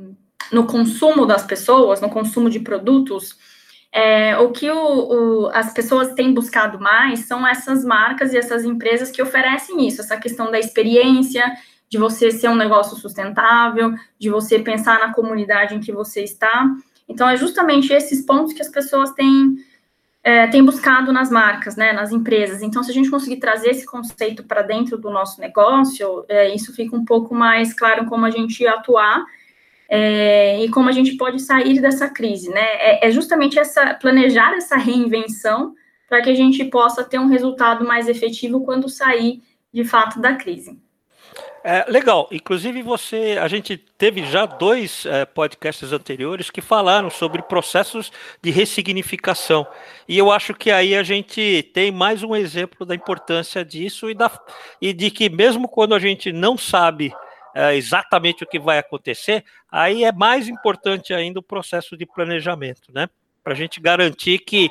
no 0.51 0.67
consumo 0.67 1.27
das 1.27 1.45
pessoas, 1.45 2.01
no 2.01 2.11
consumo 2.11 2.51
de 2.51 2.61
produtos, 2.61 3.37
é, 3.93 4.37
o 4.39 4.51
que 4.51 4.71
o, 4.71 4.77
o, 4.77 5.51
as 5.53 5.73
pessoas 5.73 6.15
têm 6.15 6.33
buscado 6.33 6.79
mais 6.79 7.21
são 7.21 7.47
essas 7.47 7.85
marcas 7.85 8.33
e 8.33 8.39
essas 8.39 8.65
empresas 8.65 9.11
que 9.11 9.23
oferecem 9.23 9.87
isso, 9.87 10.01
essa 10.01 10.17
questão 10.17 10.51
da 10.51 10.59
experiência, 10.59 11.45
de 11.89 11.99
você 11.99 12.31
ser 12.31 12.49
um 12.49 12.57
negócio 12.57 12.97
sustentável, 12.97 13.93
de 14.19 14.31
você 14.31 14.61
pensar 14.61 15.01
na 15.01 15.13
comunidade 15.13 15.75
em 15.75 15.81
que 15.81 15.91
você 15.91 16.23
está. 16.23 16.69
Então, 17.09 17.29
é 17.29 17.37
justamente 17.37 17.93
esses 17.93 18.25
pontos 18.25 18.53
que 18.53 18.63
as 18.63 18.69
pessoas 18.69 19.11
têm, 19.13 19.57
é, 20.23 20.47
têm 20.49 20.65
buscado 20.65 21.13
nas 21.13 21.31
marcas, 21.31 21.77
né, 21.77 21.93
nas 21.93 22.13
empresas. 22.13 22.63
Então, 22.63 22.83
se 22.83 22.91
a 22.91 22.95
gente 22.95 23.11
conseguir 23.11 23.37
trazer 23.37 23.71
esse 23.71 23.87
conceito 23.87 24.45
para 24.45 24.63
dentro 24.63 24.99
do 24.99 25.11
nosso 25.11 25.41
negócio, 25.41 26.25
é, 26.29 26.55
isso 26.55 26.75
fica 26.75 26.95
um 26.95 27.05
pouco 27.05 27.35
mais 27.35 27.73
claro 27.73 28.07
como 28.07 28.27
a 28.27 28.31
gente 28.31 28.67
atuar 28.67 29.25
é, 29.89 30.63
e 30.63 30.69
como 30.71 30.89
a 30.89 30.93
gente 30.93 31.17
pode 31.17 31.41
sair 31.41 31.81
dessa 31.81 32.09
crise, 32.09 32.49
né? 32.51 32.61
É, 32.61 33.09
é 33.09 33.11
justamente 33.11 33.59
essa 33.59 33.95
planejar 33.95 34.55
essa 34.55 34.77
reinvenção 34.77 35.75
para 36.09 36.23
que 36.23 36.31
a 36.31 36.35
gente 36.35 36.65
possa 36.67 37.03
ter 37.03 37.19
um 37.19 37.27
resultado 37.27 37.85
mais 37.85 38.09
efetivo 38.09 38.65
quando 38.65 38.89
sair 38.89 39.43
de 39.73 39.85
fato 39.85 40.21
da 40.21 40.35
crise. 40.35 40.79
É, 41.63 41.85
legal. 41.91 42.27
Inclusive 42.31 42.83
você, 42.83 43.37
a 43.41 43.47
gente 43.47 43.77
teve 43.77 44.25
já 44.25 44.47
dois 44.47 45.05
é, 45.05 45.27
podcasts 45.27 45.93
anteriores 45.93 46.51
que 46.51 46.63
falaram 46.63 47.11
sobre 47.11 47.43
processos 47.43 48.11
de 48.41 48.51
ressignificação. 48.51 49.67
E 50.09 50.17
eu 50.17 50.31
acho 50.31 50.55
que 50.55 50.71
aí 50.71 50.97
a 50.97 51.03
gente 51.03 51.71
tem 51.75 51.93
mais 51.93 52.23
um 52.23 52.35
exemplo 52.35 52.87
da 52.87 52.95
importância 52.95 53.63
disso 53.63 54.09
e, 54.09 54.15
da, 54.15 54.31
e 54.81 54.95
de 54.95 55.11
que 55.11 55.29
mesmo 55.29 55.69
quando 55.69 55.95
a 55.95 55.99
gente 55.99 56.33
não 56.33 56.57
sabe 56.57 57.13
é, 57.55 57.77
exatamente 57.77 58.43
o 58.43 58.47
que 58.47 58.59
vai 58.59 58.79
acontecer, 58.79 59.45
aí 59.71 60.05
é 60.05 60.13
mais 60.13 60.49
importante 60.49 61.13
ainda 61.13 61.41
o 61.41 61.43
processo 61.43 61.95
de 61.95 62.07
planejamento, 62.07 62.91
né? 62.93 63.09
Para 63.45 63.53
a 63.53 63.57
gente 63.57 63.81
garantir 63.81 64.39
que, 64.39 64.71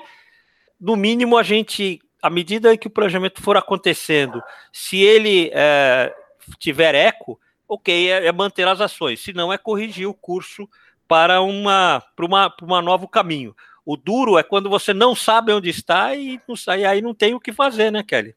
no 0.79 0.96
mínimo, 0.96 1.38
a 1.38 1.43
gente, 1.43 2.00
à 2.22 2.29
medida 2.29 2.75
que 2.77 2.88
o 2.88 2.91
planejamento 2.91 3.41
for 3.41 3.58
acontecendo, 3.58 4.41
se 4.72 4.98
ele 4.98 5.51
é, 5.53 6.13
tiver 6.58 6.96
eco, 6.96 7.39
ok, 7.68 8.12
é, 8.12 8.27
é, 8.27 8.32
manter 8.32 8.68
as 8.68 8.82
ações, 8.82 9.22
se 9.22 9.34
não 9.34 9.51
é 9.51 9.58
corrigir 9.58 10.08
o 10.08 10.13
curso 10.13 10.68
para 11.08 11.41
uma 11.41 12.03
para 12.15 12.25
uma, 12.25 12.50
para 12.50 12.65
uma 12.65 12.82
novo 12.82 13.08
caminho. 13.08 13.56
O 13.86 13.98
duro 13.98 14.38
é 14.38 14.44
quando 14.44 14.70
você 14.70 14.94
não 14.94 15.15
sabe 15.15 15.51
onde 15.51 15.70
está 15.70 16.15
e, 16.15 16.39
não, 16.48 16.75
e 16.75 16.86
aí 16.86 17.01
não 17.01 17.13
tem 17.13 17.34
o 17.34 17.39
que 17.39 17.51
fazer, 17.51 17.91
né, 17.91 18.03
Kelly? 18.03 18.36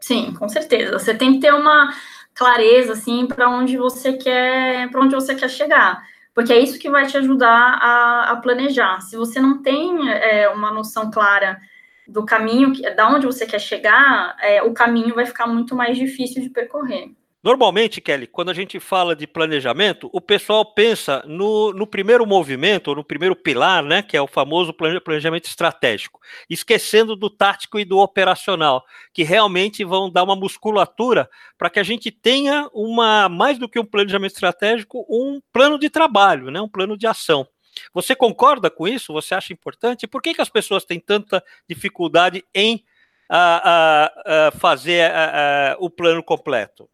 Sim, 0.00 0.32
com 0.32 0.48
certeza. 0.48 0.98
Você 0.98 1.12
tem 1.12 1.34
que 1.34 1.40
ter 1.40 1.52
uma 1.52 1.92
clareza 2.38 2.92
assim 2.92 3.26
para 3.26 3.50
onde 3.50 3.76
você 3.76 4.12
quer 4.12 4.88
para 4.90 5.00
onde 5.00 5.14
você 5.14 5.34
quer 5.34 5.50
chegar 5.50 6.00
porque 6.32 6.52
é 6.52 6.60
isso 6.60 6.78
que 6.78 6.88
vai 6.88 7.04
te 7.04 7.16
ajudar 7.16 7.50
a, 7.50 8.30
a 8.30 8.36
planejar 8.36 9.00
se 9.00 9.16
você 9.16 9.40
não 9.40 9.60
tem 9.60 10.08
é, 10.08 10.48
uma 10.48 10.70
noção 10.70 11.10
clara 11.10 11.60
do 12.06 12.24
caminho 12.24 12.72
da 12.94 13.08
onde 13.08 13.26
você 13.26 13.44
quer 13.44 13.58
chegar 13.58 14.36
é, 14.40 14.62
o 14.62 14.72
caminho 14.72 15.16
vai 15.16 15.26
ficar 15.26 15.48
muito 15.48 15.74
mais 15.74 15.98
difícil 15.98 16.40
de 16.40 16.48
percorrer 16.48 17.10
Normalmente, 17.42 18.00
Kelly, 18.00 18.26
quando 18.26 18.50
a 18.50 18.54
gente 18.54 18.80
fala 18.80 19.14
de 19.14 19.24
planejamento, 19.24 20.10
o 20.12 20.20
pessoal 20.20 20.74
pensa 20.74 21.22
no, 21.24 21.72
no 21.72 21.86
primeiro 21.86 22.26
movimento, 22.26 22.88
ou 22.88 22.96
no 22.96 23.04
primeiro 23.04 23.36
pilar, 23.36 23.80
né, 23.84 24.02
que 24.02 24.16
é 24.16 24.20
o 24.20 24.26
famoso 24.26 24.72
planejamento 24.72 25.44
estratégico, 25.44 26.18
esquecendo 26.50 27.14
do 27.14 27.30
tático 27.30 27.78
e 27.78 27.84
do 27.84 27.98
operacional, 27.98 28.84
que 29.14 29.22
realmente 29.22 29.84
vão 29.84 30.10
dar 30.10 30.24
uma 30.24 30.34
musculatura 30.34 31.30
para 31.56 31.70
que 31.70 31.78
a 31.78 31.84
gente 31.84 32.10
tenha 32.10 32.68
uma, 32.74 33.28
mais 33.28 33.56
do 33.56 33.68
que 33.68 33.78
um 33.78 33.86
planejamento 33.86 34.34
estratégico, 34.34 35.06
um 35.08 35.40
plano 35.52 35.78
de 35.78 35.88
trabalho, 35.88 36.50
né, 36.50 36.60
um 36.60 36.68
plano 36.68 36.98
de 36.98 37.06
ação. 37.06 37.46
Você 37.94 38.16
concorda 38.16 38.68
com 38.68 38.88
isso? 38.88 39.12
Você 39.12 39.36
acha 39.36 39.52
importante? 39.52 40.08
Por 40.08 40.20
que, 40.20 40.34
que 40.34 40.42
as 40.42 40.48
pessoas 40.48 40.84
têm 40.84 40.98
tanta 40.98 41.40
dificuldade 41.68 42.44
em 42.52 42.84
a, 43.30 44.08
a, 44.26 44.48
a 44.48 44.50
fazer 44.50 45.08
a, 45.12 45.76
o 45.78 45.88
plano 45.88 46.20
completo? 46.20 46.88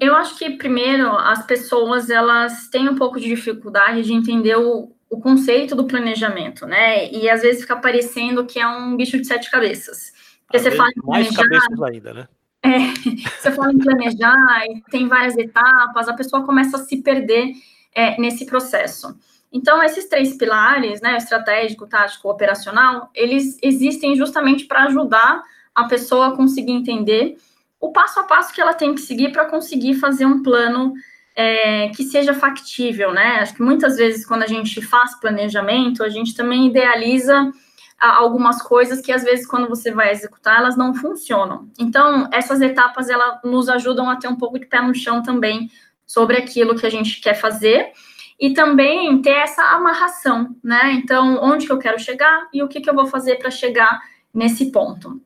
Eu 0.00 0.16
acho 0.16 0.36
que 0.36 0.50
primeiro 0.50 1.10
as 1.10 1.46
pessoas 1.46 2.10
elas 2.10 2.68
têm 2.68 2.88
um 2.88 2.96
pouco 2.96 3.20
de 3.20 3.28
dificuldade 3.28 4.02
de 4.02 4.12
entender 4.12 4.56
o, 4.56 4.92
o 5.08 5.20
conceito 5.20 5.76
do 5.76 5.86
planejamento, 5.86 6.66
né? 6.66 7.10
E 7.12 7.30
às 7.30 7.42
vezes 7.42 7.62
fica 7.62 7.76
parecendo 7.76 8.44
que 8.44 8.58
é 8.58 8.66
um 8.66 8.96
bicho 8.96 9.18
de 9.18 9.26
sete 9.26 9.50
cabeças. 9.50 10.12
Porque 10.46 10.58
você 10.58 10.70
fala 10.72 10.90
mais 11.04 11.34
cabeças 11.34 11.82
ainda, 11.82 12.14
né? 12.14 12.28
é, 12.62 12.78
você 13.38 13.52
fala 13.52 13.72
em 13.72 13.78
planejar 13.78 14.66
e 14.68 14.82
tem 14.90 15.08
várias 15.08 15.36
etapas, 15.36 16.08
a 16.08 16.14
pessoa 16.14 16.44
começa 16.44 16.76
a 16.76 16.80
se 16.80 17.02
perder 17.02 17.52
é, 17.94 18.20
nesse 18.20 18.46
processo. 18.46 19.16
Então, 19.52 19.82
esses 19.82 20.06
três 20.06 20.36
pilares, 20.36 21.00
né, 21.00 21.16
estratégico, 21.16 21.86
tático, 21.86 22.28
operacional, 22.28 23.10
eles 23.14 23.58
existem 23.62 24.14
justamente 24.14 24.66
para 24.66 24.84
ajudar 24.84 25.42
a 25.74 25.84
pessoa 25.84 26.28
a 26.28 26.36
conseguir 26.36 26.72
entender 26.72 27.36
o 27.80 27.92
passo 27.92 28.20
a 28.20 28.24
passo 28.24 28.52
que 28.52 28.60
ela 28.60 28.74
tem 28.74 28.94
que 28.94 29.00
seguir 29.00 29.32
para 29.32 29.44
conseguir 29.44 29.94
fazer 29.94 30.26
um 30.26 30.42
plano 30.42 30.94
é, 31.34 31.88
que 31.90 32.02
seja 32.02 32.34
factível, 32.34 33.12
né? 33.12 33.38
Acho 33.40 33.54
que 33.54 33.62
muitas 33.62 33.96
vezes, 33.96 34.26
quando 34.26 34.42
a 34.42 34.46
gente 34.48 34.82
faz 34.82 35.18
planejamento, 35.20 36.02
a 36.02 36.08
gente 36.08 36.34
também 36.34 36.66
idealiza 36.66 37.52
algumas 37.98 38.62
coisas 38.62 39.00
que 39.00 39.10
às 39.10 39.24
vezes 39.24 39.46
quando 39.46 39.68
você 39.68 39.90
vai 39.90 40.12
executar 40.12 40.58
elas 40.58 40.76
não 40.76 40.94
funcionam. 40.94 41.68
Então 41.78 42.28
essas 42.32 42.60
etapas 42.60 43.08
elas 43.08 43.40
nos 43.42 43.68
ajudam 43.68 44.08
a 44.08 44.16
ter 44.16 44.28
um 44.28 44.36
pouco 44.36 44.58
de 44.58 44.66
pé 44.66 44.80
no 44.80 44.94
chão 44.94 45.20
também 45.20 45.68
sobre 46.06 46.36
aquilo 46.36 46.76
que 46.76 46.86
a 46.86 46.90
gente 46.90 47.20
quer 47.20 47.34
fazer 47.34 47.92
e 48.38 48.52
também 48.52 49.20
ter 49.20 49.30
essa 49.30 49.62
amarração, 49.62 50.54
né? 50.62 50.92
Então 50.92 51.40
onde 51.42 51.66
que 51.66 51.72
eu 51.72 51.78
quero 51.78 51.98
chegar 51.98 52.48
e 52.52 52.62
o 52.62 52.68
que 52.68 52.80
que 52.80 52.88
eu 52.88 52.94
vou 52.94 53.06
fazer 53.06 53.36
para 53.36 53.50
chegar 53.50 54.00
nesse 54.32 54.70
ponto. 54.70 55.20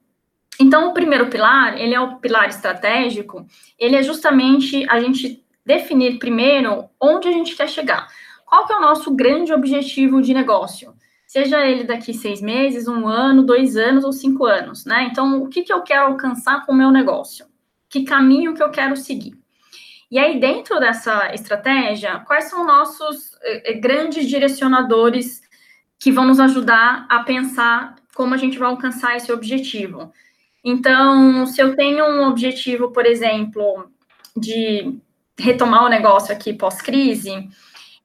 Então 0.62 0.88
o 0.88 0.94
primeiro 0.94 1.28
pilar 1.28 1.78
ele 1.80 1.94
é 1.94 2.00
o 2.00 2.16
pilar 2.16 2.48
estratégico. 2.48 3.46
Ele 3.78 3.96
é 3.96 4.02
justamente 4.02 4.86
a 4.88 5.00
gente 5.00 5.44
definir 5.64 6.18
primeiro 6.18 6.88
onde 7.00 7.28
a 7.28 7.32
gente 7.32 7.54
quer 7.54 7.68
chegar. 7.68 8.08
Qual 8.46 8.66
que 8.66 8.72
é 8.72 8.76
o 8.76 8.80
nosso 8.80 9.14
grande 9.14 9.52
objetivo 9.52 10.20
de 10.20 10.34
negócio? 10.34 10.94
seja 11.32 11.66
ele 11.66 11.84
daqui 11.84 12.12
seis 12.12 12.42
meses, 12.42 12.86
um 12.86 13.08
ano, 13.08 13.42
dois 13.42 13.74
anos 13.74 14.04
ou 14.04 14.12
cinco 14.12 14.44
anos, 14.44 14.84
né? 14.84 15.08
Então, 15.10 15.42
o 15.42 15.48
que, 15.48 15.62
que 15.62 15.72
eu 15.72 15.80
quero 15.80 16.08
alcançar 16.08 16.66
com 16.66 16.72
o 16.72 16.76
meu 16.76 16.90
negócio? 16.90 17.46
Que 17.88 18.04
caminho 18.04 18.52
que 18.52 18.62
eu 18.62 18.68
quero 18.68 18.94
seguir? 18.98 19.32
E 20.10 20.18
aí, 20.18 20.38
dentro 20.38 20.78
dessa 20.78 21.32
estratégia, 21.32 22.18
quais 22.26 22.50
são 22.50 22.66
nossos 22.66 23.30
eh, 23.40 23.72
grandes 23.72 24.28
direcionadores 24.28 25.40
que 25.98 26.12
vão 26.12 26.26
nos 26.26 26.38
ajudar 26.38 27.06
a 27.08 27.20
pensar 27.20 27.94
como 28.14 28.34
a 28.34 28.36
gente 28.36 28.58
vai 28.58 28.68
alcançar 28.68 29.16
esse 29.16 29.32
objetivo? 29.32 30.12
Então, 30.64 31.46
se 31.46 31.60
eu 31.60 31.74
tenho 31.74 32.04
um 32.04 32.28
objetivo, 32.28 32.92
por 32.92 33.04
exemplo, 33.04 33.90
de 34.36 34.98
retomar 35.38 35.84
o 35.84 35.88
negócio 35.88 36.32
aqui 36.32 36.52
pós-crise, 36.52 37.48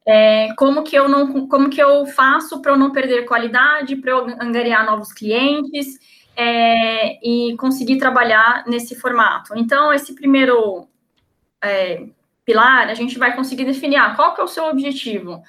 é, 0.08 0.54
como 0.56 0.84
que 0.84 0.96
eu 0.96 1.08
não, 1.08 1.48
como 1.48 1.70
que 1.70 1.82
eu 1.82 2.06
faço 2.06 2.62
para 2.62 2.72
eu 2.72 2.78
não 2.78 2.92
perder 2.92 3.26
qualidade, 3.26 3.98
para 3.98 4.12
eu 4.12 4.26
angariar 4.42 4.86
novos 4.86 5.12
clientes 5.12 6.00
é, 6.36 7.20
e 7.22 7.56
conseguir 7.58 7.98
trabalhar 7.98 8.64
nesse 8.68 8.96
formato. 8.96 9.54
Então, 9.58 9.92
esse 9.92 10.16
primeiro 10.16 10.88
é, 11.62 12.06
pilar, 12.46 12.88
a 12.88 12.94
gente 12.94 13.20
vai 13.20 13.36
conseguir 13.36 13.66
definir 13.66 13.98
ah, 13.98 14.16
qual 14.16 14.34
que 14.34 14.40
é 14.40 14.44
o 14.44 14.48
seu 14.48 14.66
objetivo. 14.66 15.44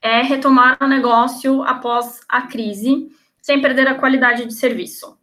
É 0.00 0.20
retomar 0.22 0.76
o 0.80 0.88
negócio 0.88 1.62
após 1.62 2.20
a 2.28 2.42
crise, 2.42 3.08
sem 3.40 3.62
perder 3.62 3.86
a 3.86 3.94
qualidade 3.94 4.44
de 4.44 4.52
serviço. 4.52 5.16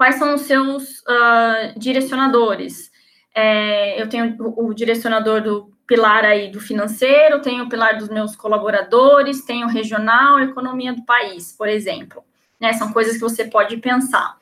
Quais 0.00 0.14
são 0.14 0.34
os 0.34 0.40
seus 0.40 1.00
uh, 1.00 1.78
direcionadores? 1.78 2.90
É, 3.34 4.00
eu 4.00 4.08
tenho 4.08 4.34
o, 4.40 4.68
o 4.68 4.74
direcionador 4.74 5.42
do 5.42 5.74
pilar 5.86 6.24
aí 6.24 6.50
do 6.50 6.58
financeiro, 6.58 7.42
tenho 7.42 7.64
o 7.64 7.68
pilar 7.68 7.98
dos 7.98 8.08
meus 8.08 8.34
colaboradores, 8.34 9.44
tenho 9.44 9.66
o 9.66 9.70
regional, 9.70 10.40
economia 10.40 10.94
do 10.94 11.04
país, 11.04 11.52
por 11.52 11.68
exemplo. 11.68 12.24
Né? 12.58 12.72
São 12.72 12.94
coisas 12.94 13.16
que 13.16 13.20
você 13.20 13.44
pode 13.44 13.76
pensar. 13.76 14.38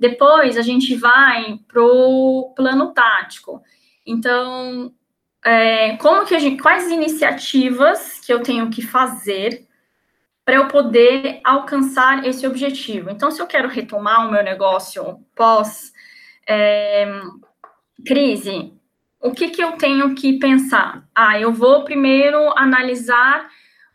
Depois 0.00 0.56
a 0.56 0.62
gente 0.62 0.94
vai 0.94 1.60
para 1.68 1.82
o 1.82 2.54
plano 2.56 2.94
tático. 2.94 3.62
Então, 4.06 4.94
é, 5.44 5.94
como 5.98 6.24
que 6.24 6.38
gente, 6.38 6.62
quais 6.62 6.90
iniciativas 6.90 8.18
que 8.24 8.32
eu 8.32 8.42
tenho 8.42 8.70
que 8.70 8.80
fazer 8.80 9.68
para 10.44 10.56
eu 10.56 10.68
poder 10.68 11.40
alcançar 11.44 12.26
esse 12.26 12.46
objetivo? 12.46 13.10
Então, 13.10 13.30
se 13.30 13.40
eu 13.40 13.46
quero 13.46 13.68
retomar 13.68 14.26
o 14.26 14.30
meu 14.30 14.42
negócio 14.42 15.20
pós 15.34 15.92
é, 16.48 17.20
crise, 18.06 18.72
o 19.20 19.30
que, 19.30 19.50
que 19.50 19.62
eu 19.62 19.72
tenho 19.72 20.14
que 20.14 20.38
pensar? 20.38 21.08
Ah, 21.14 21.38
eu 21.38 21.52
vou 21.52 21.84
primeiro 21.84 22.52
analisar 22.58 23.48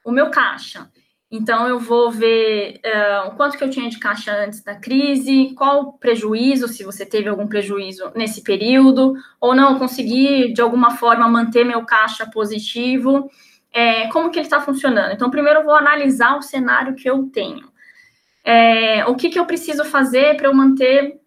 o 0.06 0.12
meu 0.12 0.30
caixa. 0.30 0.90
Então, 1.30 1.68
eu 1.68 1.78
vou 1.78 2.10
ver 2.10 2.80
uh, 2.86 3.28
o 3.28 3.32
quanto 3.36 3.58
que 3.58 3.64
eu 3.64 3.70
tinha 3.70 3.90
de 3.90 4.00
caixa 4.00 4.32
antes 4.32 4.64
da 4.64 4.76
crise, 4.76 5.54
qual 5.58 5.82
o 5.82 5.94
prejuízo, 5.94 6.70
se 6.70 6.86
você 6.86 7.06
teve 7.06 7.28
algum 7.28 7.46
prejuízo 7.46 8.10
nesse 8.16 8.42
período, 8.42 9.14
ou 9.42 9.54
não, 9.54 9.78
conseguir, 9.78 10.54
de 10.54 10.62
alguma 10.62 10.92
forma, 10.92 11.28
manter 11.28 11.66
meu 11.66 11.86
caixa 11.86 12.26
positivo, 12.26 13.30
é, 13.78 14.08
como 14.08 14.32
que 14.32 14.40
ele 14.40 14.48
está 14.48 14.60
funcionando. 14.60 15.12
Então, 15.12 15.30
primeiro 15.30 15.60
eu 15.60 15.64
vou 15.64 15.76
analisar 15.76 16.36
o 16.36 16.42
cenário 16.42 16.96
que 16.96 17.08
eu 17.08 17.30
tenho. 17.32 17.72
É, 18.44 19.06
o 19.06 19.14
que, 19.16 19.30
que 19.30 19.38
eu 19.38 19.46
preciso 19.46 19.86
fazer 19.86 20.36
para 20.36 20.48
eu 20.48 20.54
manter 20.54 21.22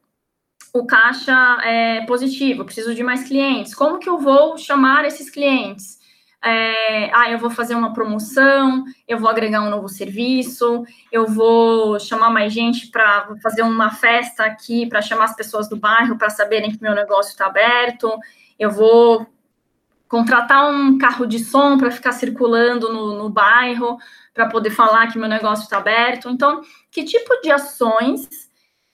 o 0.75 0.85
caixa 0.85 1.33
é 1.62 2.04
positivo, 2.07 2.64
preciso 2.64 2.92
de 2.92 3.04
mais 3.04 3.23
clientes. 3.23 3.73
Como 3.73 4.00
que 4.00 4.09
eu 4.09 4.19
vou 4.19 4.59
chamar 4.59 5.04
esses 5.04 5.30
clientes? 5.30 6.00
É, 6.42 7.14
ah, 7.14 7.30
eu 7.30 7.38
vou 7.38 7.50
fazer 7.50 7.76
uma 7.76 7.92
promoção, 7.92 8.83
eu 9.07 9.19
vou 9.19 9.30
agregar 9.30 9.62
um 9.62 9.71
novo 9.71 9.88
serviço, 9.88 10.85
eu 11.12 11.28
vou 11.28 12.00
chamar 12.00 12.30
mais 12.30 12.52
gente 12.52 12.88
para 12.88 13.28
fazer 13.40 13.62
uma 13.62 13.92
festa 13.92 14.42
aqui, 14.42 14.87
para 14.87 15.00
chamar 15.00 15.26
as 15.26 15.37
pessoas 15.37 15.69
do 15.69 15.76
bairro 15.76 16.19
para 16.19 16.30
saberem 16.30 16.73
que 16.73 16.83
meu 16.83 16.97
negócio 16.97 17.30
está 17.30 17.47
aberto, 17.47 18.11
eu 18.59 18.73
vou 18.73 19.25
contratar 20.11 20.69
um 20.69 20.99
carro 20.99 21.25
de 21.25 21.38
som 21.38 21.79
para 21.79 21.93
ficar 21.93 22.11
circulando 22.11 22.93
no, 22.93 23.17
no 23.17 23.31
bairro, 23.31 23.97
para 24.35 24.49
poder 24.49 24.71
falar 24.71 25.07
que 25.07 25.17
meu 25.17 25.29
negócio 25.29 25.62
está 25.62 25.79
aberto. 25.79 26.29
Então, 26.29 26.62
que 26.90 27.05
tipo 27.05 27.40
de 27.40 27.52
ações 27.52 28.29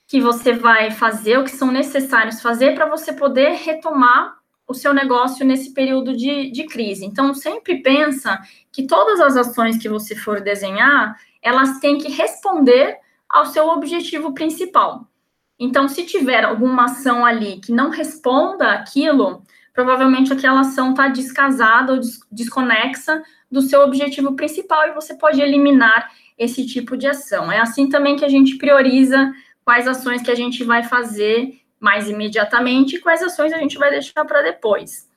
que 0.07 0.21
você 0.21 0.53
vai 0.53 0.91
fazer, 0.91 1.39
o 1.39 1.43
que 1.43 1.49
são 1.49 1.71
necessários 1.71 2.39
fazer 2.39 2.75
para 2.75 2.85
você 2.85 3.11
poder 3.11 3.53
retomar 3.53 4.37
o 4.67 4.75
seu 4.75 4.93
negócio 4.93 5.43
nesse 5.43 5.73
período 5.73 6.15
de, 6.15 6.51
de 6.51 6.67
crise. 6.67 7.03
Então, 7.03 7.33
sempre 7.33 7.81
pensa 7.81 8.39
que 8.71 8.85
todas 8.85 9.19
as 9.19 9.35
ações 9.35 9.75
que 9.79 9.89
você 9.89 10.15
for 10.15 10.39
desenhar, 10.39 11.19
elas 11.41 11.79
têm 11.79 11.97
que 11.97 12.11
responder 12.11 12.95
ao 13.27 13.47
seu 13.47 13.67
objetivo 13.69 14.35
principal. 14.35 15.07
Então, 15.57 15.87
se 15.87 16.05
tiver 16.05 16.45
alguma 16.45 16.85
ação 16.85 17.25
ali 17.25 17.59
que 17.59 17.71
não 17.71 17.89
responda 17.89 18.73
aquilo, 18.73 19.41
provavelmente 19.77 20.33
aquela 20.33 20.61
ação 20.61 20.89
está 20.89 21.07
descasada 21.07 21.93
ou 21.93 21.99
desconexa 22.31 23.21
do 23.49 23.61
seu 23.61 23.81
objetivo 23.81 24.35
principal 24.35 24.87
e 24.87 24.91
você 24.91 25.13
pode 25.13 25.39
eliminar 25.39 26.11
esse 26.35 26.65
tipo 26.65 26.97
de 26.97 27.05
ação. 27.05 27.51
É 27.51 27.59
assim 27.59 27.87
também 27.87 28.15
que 28.15 28.25
a 28.25 28.27
gente 28.27 28.57
prioriza 28.57 29.31
quais 29.63 29.87
ações 29.87 30.23
que 30.23 30.31
a 30.31 30.35
gente 30.35 30.63
vai 30.63 30.81
fazer 30.81 31.61
mais 31.79 32.09
imediatamente 32.09 32.95
e 32.95 32.99
quais 32.99 33.21
ações 33.21 33.53
a 33.53 33.59
gente 33.59 33.77
vai 33.77 33.91
deixar 33.91 34.25
para 34.25 34.41
depois. 34.41 35.07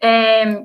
É, 0.00 0.64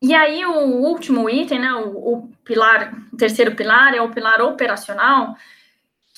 e 0.00 0.14
aí, 0.14 0.46
o 0.46 0.78
último 0.78 1.28
item, 1.28 1.58
né, 1.58 1.74
o, 1.74 1.90
o, 1.90 2.28
pilar, 2.42 2.94
o 3.12 3.18
terceiro 3.18 3.54
pilar 3.54 3.94
é 3.94 4.00
o 4.00 4.10
pilar 4.10 4.40
operacional, 4.40 5.36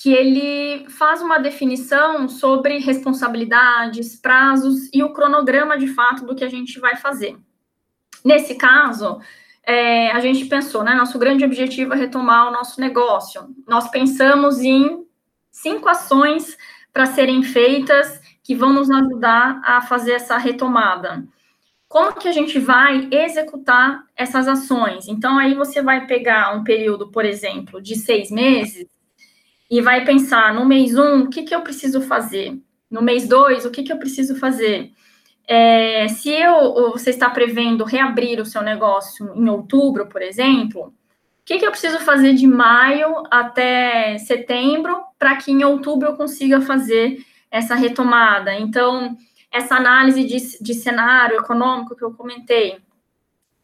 que 0.01 0.13
ele 0.13 0.87
faz 0.87 1.21
uma 1.21 1.39
definição 1.39 2.29
sobre 2.29 2.77
responsabilidades, 2.77 4.15
prazos 4.15 4.89
e 4.93 5.03
o 5.03 5.11
cronograma 5.11 5.77
de 5.77 5.87
fato 5.87 6.25
do 6.25 6.33
que 6.33 6.43
a 6.45 6.49
gente 6.49 6.79
vai 6.79 6.95
fazer. 6.95 7.37
Nesse 8.23 8.55
caso, 8.55 9.19
é, 9.61 10.09
a 10.11 10.21
gente 10.21 10.45
pensou, 10.45 10.85
né, 10.85 10.95
nosso 10.95 11.19
grande 11.19 11.43
objetivo 11.43 11.93
é 11.93 11.97
retomar 11.97 12.47
o 12.47 12.51
nosso 12.51 12.79
negócio. 12.79 13.53
Nós 13.67 13.91
pensamos 13.91 14.61
em 14.61 15.05
cinco 15.51 15.89
ações 15.89 16.57
para 16.93 17.05
serem 17.05 17.43
feitas 17.43 18.21
que 18.41 18.55
vão 18.55 18.71
nos 18.71 18.89
ajudar 18.89 19.59
a 19.65 19.81
fazer 19.81 20.13
essa 20.13 20.37
retomada. 20.37 21.27
Como 21.89 22.15
que 22.15 22.29
a 22.29 22.31
gente 22.31 22.57
vai 22.57 23.09
executar 23.11 24.05
essas 24.15 24.47
ações? 24.47 25.09
Então, 25.09 25.37
aí 25.37 25.55
você 25.55 25.81
vai 25.81 26.07
pegar 26.07 26.55
um 26.55 26.63
período, 26.63 27.11
por 27.11 27.25
exemplo, 27.25 27.81
de 27.81 27.97
seis 27.97 28.31
meses 28.31 28.87
e 29.69 29.81
vai 29.81 30.03
pensar 30.03 30.53
no 30.53 30.65
mês 30.65 30.97
um, 30.97 31.23
o 31.23 31.29
que, 31.29 31.43
que 31.43 31.53
eu 31.53 31.61
preciso 31.61 32.01
fazer? 32.01 32.57
No 32.89 33.01
mês 33.01 33.27
dois, 33.27 33.65
o 33.65 33.71
que, 33.71 33.83
que 33.83 33.93
eu 33.93 33.99
preciso 33.99 34.35
fazer? 34.35 34.91
É, 35.47 36.07
se 36.07 36.29
eu, 36.29 36.91
você 36.91 37.09
está 37.11 37.29
prevendo 37.29 37.83
reabrir 37.83 38.39
o 38.39 38.45
seu 38.45 38.61
negócio 38.61 39.31
em 39.35 39.49
outubro, 39.49 40.07
por 40.07 40.21
exemplo, 40.21 40.93
que, 41.49 41.57
que 41.57 41.65
eu 41.65 41.71
preciso 41.71 41.97
fazer 42.01 42.35
de 42.35 42.45
maio 42.45 43.23
até 43.31 44.19
setembro 44.19 45.01
para 45.17 45.35
que 45.37 45.51
em 45.51 45.63
outubro 45.63 46.09
eu 46.09 46.15
consiga 46.15 46.61
fazer 46.61 47.25
essa 47.49 47.73
retomada? 47.73 48.53
Então, 48.53 49.17
essa 49.51 49.75
análise 49.75 50.23
de, 50.25 50.63
de 50.63 50.73
cenário 50.75 51.37
econômico 51.37 51.95
que 51.95 52.03
eu 52.03 52.13
comentei 52.13 52.77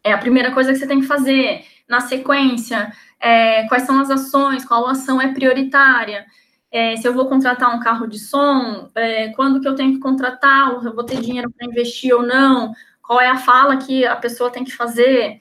é 0.04 0.12
a 0.12 0.18
primeira 0.18 0.52
coisa 0.52 0.74
que 0.74 0.80
você 0.80 0.88
tem 0.88 1.00
que 1.00 1.06
fazer. 1.06 1.64
Na 1.88 2.02
sequência, 2.02 2.92
é, 3.20 3.68
quais 3.68 3.84
são 3.84 4.00
as 4.00 4.10
ações, 4.10 4.66
qual 4.66 4.88
ação 4.88 5.22
é 5.22 5.34
prioritária. 5.34 6.26
é, 6.72 6.98
se 6.98 7.08
eu 7.08 7.14
vou 7.14 7.28
contratar 7.30 7.74
um 7.74 7.80
carro 7.80 8.06
de 8.08 8.20
som, 8.20 8.90
é, 8.96 9.30
quando 9.30 9.62
que 9.62 9.68
eu 9.68 9.76
tenho 9.76 9.94
que 9.94 10.00
contratar, 10.00 10.72
eu 10.84 10.94
vou 10.94 11.06
ter 11.06 11.22
dinheiro 11.22 11.50
para 11.52 11.68
investir 11.68 12.14
ou 12.14 12.22
não, 12.22 12.74
qual 13.02 13.22
é 13.22 13.30
a 13.30 13.38
fala 13.38 13.78
que 13.78 14.06
a 14.06 14.16
pessoa 14.18 14.52
tem 14.52 14.64
que 14.66 14.76
fazer. 14.76 15.40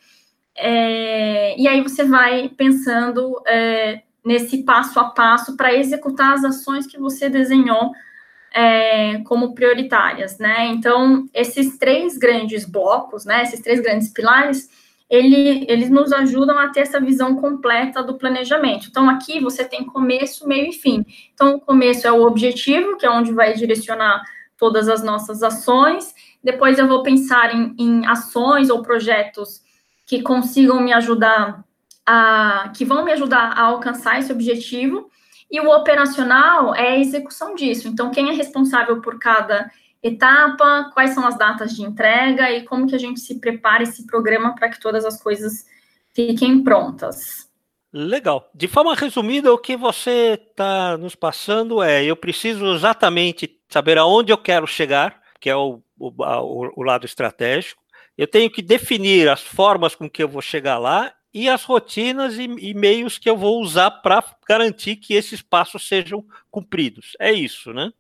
É, 0.57 1.61
e 1.61 1.67
aí 1.67 1.81
você 1.81 2.05
vai 2.05 2.49
pensando 2.51 3.43
é, 3.47 4.03
nesse 4.25 4.63
passo 4.65 5.01
a 5.01 5.07
passo 5.11 5.57
para 5.57 5.75
executar 5.75 6.35
as 6.35 6.45
ações 6.45 6.87
que 6.87 6.99
você 6.99 7.29
desenhou 7.29 7.93
é, 8.55 9.19
como 9.25 9.55
prioritárias, 9.55 10.39
né? 10.39 10.67
Então, 10.69 11.27
esses 11.35 11.77
três 11.79 12.17
grandes 12.17 12.65
blocos, 12.65 13.25
né, 13.25 13.43
esses 13.43 13.61
três 13.61 13.81
grandes 13.81 14.09
pilares, 14.11 14.69
ele, 15.09 15.67
eles 15.69 15.91
nos 15.91 16.13
ajudam 16.13 16.59
a 16.59 16.69
ter 16.69 16.81
essa 16.81 17.01
visão 17.01 17.37
completa 17.37 18.03
do 18.03 18.17
planejamento. 18.17 18.89
Então, 18.89 19.09
aqui 19.09 19.41
você 19.41 19.65
tem 19.65 19.85
começo, 19.85 20.49
meio 20.49 20.69
e 20.69 20.73
fim. 20.73 21.05
Então, 21.33 21.57
o 21.57 21.61
começo 21.61 22.07
é 22.07 22.13
o 22.13 22.23
objetivo, 22.23 22.97
que 22.97 23.07
é 23.07 23.11
onde 23.11 23.33
vai 23.33 23.55
direcionar 23.55 24.23
todas 24.57 24.89
as 24.89 25.03
nossas 25.03 25.43
ações. 25.43 26.15
Depois, 26.43 26.79
eu 26.79 26.89
vou 26.89 27.03
pensar 27.03 27.55
em, 27.55 27.75
em 27.79 28.07
ações 28.07 28.71
ou 28.71 28.83
projetos 28.83 29.63
que 30.07 30.23
consigam 30.23 30.81
me 30.81 30.93
ajudar 30.93 31.65
a, 32.07 32.73
que 32.75 32.85
vão 32.85 33.05
me 33.05 33.13
ajudar 33.13 33.53
a 33.53 33.63
alcançar 33.63 34.19
esse 34.19 34.33
objetivo. 34.33 35.11
E 35.51 35.61
o 35.61 35.71
operacional 35.71 36.75
é 36.75 36.91
a 36.91 36.99
execução 36.99 37.55
disso. 37.55 37.89
Então, 37.89 38.11
quem 38.11 38.31
é 38.31 38.33
responsável 38.33 39.01
por 39.01 39.19
cada 39.19 39.71
etapa, 40.05 40.91
quais 40.93 41.15
são 41.15 41.27
as 41.27 41.37
datas 41.39 41.75
de 41.75 41.83
entrega 41.83 42.51
e 42.51 42.63
como 42.65 42.87
que 42.87 42.95
a 42.95 42.99
gente 42.99 43.21
se 43.21 43.41
prepara 43.41 43.83
esse 43.83 44.07
programa 44.07 44.55
para 44.55 44.69
que 44.69 44.79
todas 44.79 45.03
as 45.05 45.21
coisas 45.21 45.67
fiquem 46.13 46.63
prontas. 46.63 47.49
Legal. 47.91 48.51
De 48.55 48.69
forma 48.69 48.95
resumida, 48.95 49.53
o 49.53 49.59
que 49.59 49.77
você 49.77 50.39
está 50.51 50.99
nos 50.99 51.15
passando 51.15 51.83
é: 51.83 52.05
eu 52.05 52.17
preciso 52.17 52.75
exatamente 52.75 53.59
saber 53.69 53.97
aonde 53.97 54.31
eu 54.31 54.37
quero 54.37 54.67
chegar, 54.67 55.23
que 55.41 55.49
é 55.49 55.57
o, 55.57 55.81
o, 55.99 56.13
o 56.77 56.83
lado 56.83 57.07
estratégico. 57.07 57.83
Eu 58.17 58.27
tenho 58.27 58.51
que 58.51 58.63
definir 58.63 59.29
as 59.29 59.41
formas 59.41 59.95
com 59.95 60.11
que 60.11 60.23
eu 60.23 60.29
vou 60.29 60.43
chegar 60.43 60.79
lá 60.79 61.13
e 61.33 61.49
as 61.49 61.65
rotinas 61.65 62.37
e, 62.39 62.45
e 62.45 62.75
meios 62.75 63.17
que 63.17 63.29
eu 63.29 63.37
vou 63.37 63.61
usar 63.61 63.91
para 63.91 64.23
garantir 64.47 64.97
que 64.97 65.15
esses 65.15 65.41
passos 65.41 65.89
sejam 65.89 66.25
cumpridos. 66.51 67.17
É 67.19 67.33
isso, 67.33 67.73
né? 67.73 67.91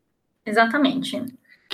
Exatamente 0.44 1.23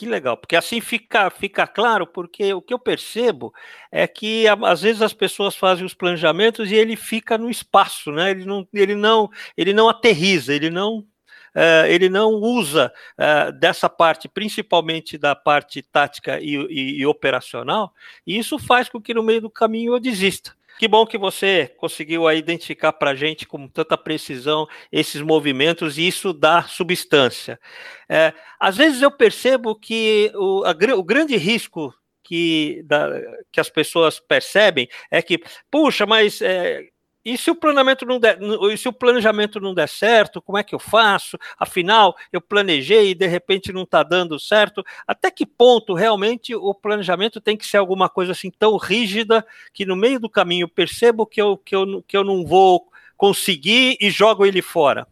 que 0.00 0.06
legal, 0.06 0.34
porque 0.34 0.56
assim 0.56 0.80
fica, 0.80 1.28
fica 1.28 1.66
claro, 1.66 2.06
porque 2.06 2.54
o 2.54 2.62
que 2.62 2.72
eu 2.72 2.78
percebo 2.78 3.52
é 3.92 4.06
que 4.06 4.46
às 4.48 4.80
vezes 4.80 5.02
as 5.02 5.12
pessoas 5.12 5.54
fazem 5.54 5.84
os 5.84 5.92
planejamentos 5.92 6.72
e 6.72 6.74
ele 6.74 6.96
fica 6.96 7.36
no 7.36 7.50
espaço, 7.50 8.10
né? 8.10 8.30
Ele 8.30 8.46
não, 8.46 8.66
ele 8.72 8.94
não, 8.94 9.28
ele 9.54 9.74
não 9.74 9.90
aterriza, 9.90 10.54
ele 10.54 10.70
não 10.70 11.06
Uh, 11.52 11.84
ele 11.88 12.08
não 12.08 12.34
usa 12.34 12.92
uh, 13.18 13.50
dessa 13.50 13.88
parte, 13.88 14.28
principalmente 14.28 15.18
da 15.18 15.34
parte 15.34 15.82
tática 15.82 16.38
e, 16.40 16.54
e, 16.54 17.00
e, 17.00 17.06
operacional, 17.06 17.92
e 18.24 18.38
isso 18.38 18.56
faz 18.56 18.88
com 18.88 19.00
que 19.00 19.12
no 19.12 19.20
meio 19.20 19.40
do 19.40 19.50
caminho 19.50 19.92
eu 19.94 19.98
desista. 19.98 20.54
Que 20.80 20.88
bom 20.88 21.04
que 21.04 21.18
você 21.18 21.70
conseguiu 21.76 22.32
identificar 22.32 22.94
para 22.94 23.10
a 23.10 23.14
gente 23.14 23.46
com 23.46 23.68
tanta 23.68 23.98
precisão 23.98 24.66
esses 24.90 25.20
movimentos 25.20 25.98
e 25.98 26.08
isso 26.08 26.32
dá 26.32 26.62
substância. 26.62 27.60
É, 28.08 28.32
às 28.58 28.78
vezes 28.78 29.02
eu 29.02 29.10
percebo 29.10 29.74
que 29.74 30.32
o, 30.34 30.64
a, 30.64 30.70
o 30.96 31.04
grande 31.04 31.36
risco 31.36 31.94
que, 32.24 32.82
da, 32.86 33.10
que 33.52 33.60
as 33.60 33.68
pessoas 33.68 34.18
percebem 34.18 34.88
é 35.10 35.20
que, 35.20 35.38
puxa, 35.70 36.06
mas 36.06 36.40
é, 36.40 36.82
e 37.24 37.36
se 37.36 37.50
o 37.50 37.54
planejamento 37.54 38.06
não 38.06 38.18
der, 38.18 38.38
se 38.78 38.88
o 38.88 38.92
planejamento 38.92 39.60
não 39.60 39.74
der 39.74 39.88
certo, 39.88 40.40
como 40.40 40.56
é 40.56 40.62
que 40.62 40.74
eu 40.74 40.78
faço? 40.78 41.36
Afinal, 41.58 42.16
eu 42.32 42.40
planejei 42.40 43.10
e 43.10 43.14
de 43.14 43.26
repente 43.26 43.72
não 43.72 43.82
está 43.82 44.02
dando 44.02 44.38
certo. 44.38 44.82
Até 45.06 45.30
que 45.30 45.44
ponto 45.44 45.92
realmente 45.92 46.54
o 46.54 46.74
planejamento 46.74 47.40
tem 47.40 47.56
que 47.56 47.66
ser 47.66 47.76
alguma 47.76 48.08
coisa 48.08 48.32
assim 48.32 48.50
tão 48.50 48.76
rígida 48.76 49.46
que 49.72 49.84
no 49.84 49.96
meio 49.96 50.18
do 50.18 50.30
caminho 50.30 50.66
percebo 50.66 51.26
que 51.26 51.40
eu, 51.40 51.58
que 51.58 51.76
eu, 51.76 52.02
que 52.06 52.16
eu 52.16 52.24
não 52.24 52.44
vou 52.46 52.88
conseguir 53.16 53.98
e 54.00 54.10
jogo 54.10 54.46
ele 54.46 54.62
fora? 54.62 55.06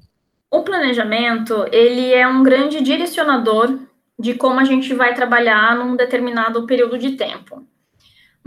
O 0.50 0.62
planejamento 0.62 1.66
ele 1.70 2.14
é 2.14 2.26
um 2.26 2.42
grande 2.42 2.80
direcionador 2.80 3.78
de 4.18 4.32
como 4.32 4.58
a 4.58 4.64
gente 4.64 4.94
vai 4.94 5.14
trabalhar 5.14 5.76
num 5.76 5.94
determinado 5.94 6.66
período 6.66 6.96
de 6.96 7.16
tempo. 7.16 7.66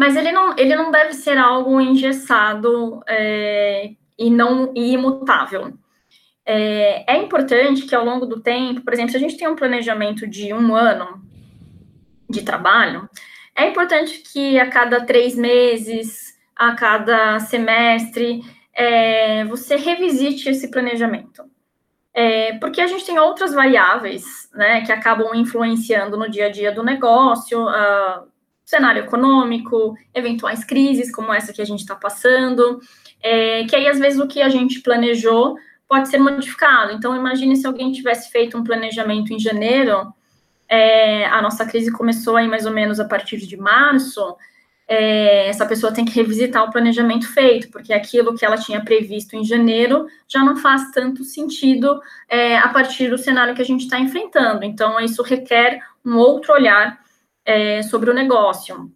Mas 0.01 0.15
ele 0.15 0.31
não, 0.31 0.57
ele 0.57 0.75
não 0.75 0.89
deve 0.89 1.13
ser 1.13 1.37
algo 1.37 1.79
engessado 1.79 3.03
é, 3.07 3.91
e 4.17 4.31
não 4.31 4.73
e 4.75 4.93
imutável. 4.93 5.77
É, 6.43 7.13
é, 7.13 7.17
importante 7.17 7.83
que 7.83 7.93
ao 7.93 8.03
longo 8.03 8.25
do 8.25 8.41
tempo, 8.41 8.81
por 8.81 8.93
exemplo, 8.93 9.11
se 9.11 9.17
a 9.17 9.19
gente 9.19 9.37
tem 9.37 9.47
um 9.47 9.55
planejamento 9.55 10.25
de 10.25 10.51
um 10.55 10.73
ano 10.73 11.21
de 12.27 12.41
trabalho, 12.41 13.07
é 13.55 13.69
importante 13.69 14.23
que 14.33 14.59
a 14.59 14.71
cada 14.71 15.05
três 15.05 15.35
meses, 15.35 16.35
a 16.55 16.73
cada 16.73 17.39
semestre, 17.39 18.41
é, 18.73 19.45
você 19.45 19.75
revisite 19.75 20.49
esse 20.49 20.71
planejamento. 20.71 21.43
É, 22.11 22.57
porque 22.57 22.81
a 22.81 22.87
gente 22.87 23.05
tem 23.05 23.19
outras 23.19 23.53
variáveis 23.53 24.49
né, 24.55 24.81
que 24.81 24.91
acabam 24.91 25.35
influenciando 25.35 26.17
no 26.17 26.27
dia 26.27 26.47
a 26.47 26.49
dia 26.49 26.71
do 26.71 26.81
negócio, 26.81 27.67
uh, 27.67 28.31
cenário 28.65 29.04
econômico, 29.04 29.95
eventuais 30.13 30.63
crises 30.63 31.13
como 31.13 31.34
essa 31.34 31.54
que 31.54 31.62
a 31.62 31.65
gente 31.65 31.82
está 31.82 31.95
passando, 31.95 32.80
é, 33.21 33.63
que 33.65 33.76
aí 33.76 33.88
às 33.88 34.00
vezes 34.00 34.19
o 34.19 34.28
que 34.28 34.41
a 34.41 34.50
gente 34.50 34.82
planejou 34.82 35.58
pode 35.88 36.08
ser 36.08 36.19
modificado. 36.19 36.93
Então, 36.93 37.15
imagine 37.15 37.56
se 37.56 37.67
alguém 37.67 37.91
tivesse 37.91 38.32
feito 38.32 38.58
um 38.58 38.63
planejamento 38.63 39.34
em 39.34 39.39
janeiro, 39.39 40.13
é, 40.69 41.26
a 41.26 41.41
nossa 41.41 41.65
crise 41.65 41.91
começou 41.91 42.38
aí 42.38 42.47
mais 42.47 42.65
ou 42.65 42.71
menos 42.71 42.97
a 42.97 43.06
partir 43.06 43.38
de 43.38 43.58
março, 43.58 44.38
é, 44.88 45.47
essa 45.47 45.65
pessoa 45.65 45.93
tem 45.93 46.04
que 46.04 46.13
revisitar 46.13 46.63
o 46.63 46.71
planejamento 46.71 47.26
feito, 47.34 47.69
porque 47.69 47.93
aquilo 47.93 48.36
que 48.36 48.45
ela 48.45 48.58
tinha 48.58 48.84
previsto 48.84 49.36
em 49.36 49.43
janeiro 49.43 50.06
já 50.28 50.43
não 50.43 50.58
faz 50.58 50.91
tanto 50.91 51.24
sentido 51.24 52.02
é, 52.28 52.58
a 52.58 52.67
partir 52.67 53.10
do 53.10 53.17
cenário 53.17 53.56
que 53.56 53.62
a 53.62 53.65
gente 53.65 53.84
está 53.86 54.00
enfrentando. 54.00 54.65
Então, 54.65 55.00
isso 55.00 55.24
requer 55.24 55.80
um 56.06 56.17
outro 56.17 56.54
olhar 56.54 57.00
é, 57.45 57.82
sobre 57.84 58.10
o 58.10 58.13
negócio. 58.13 58.91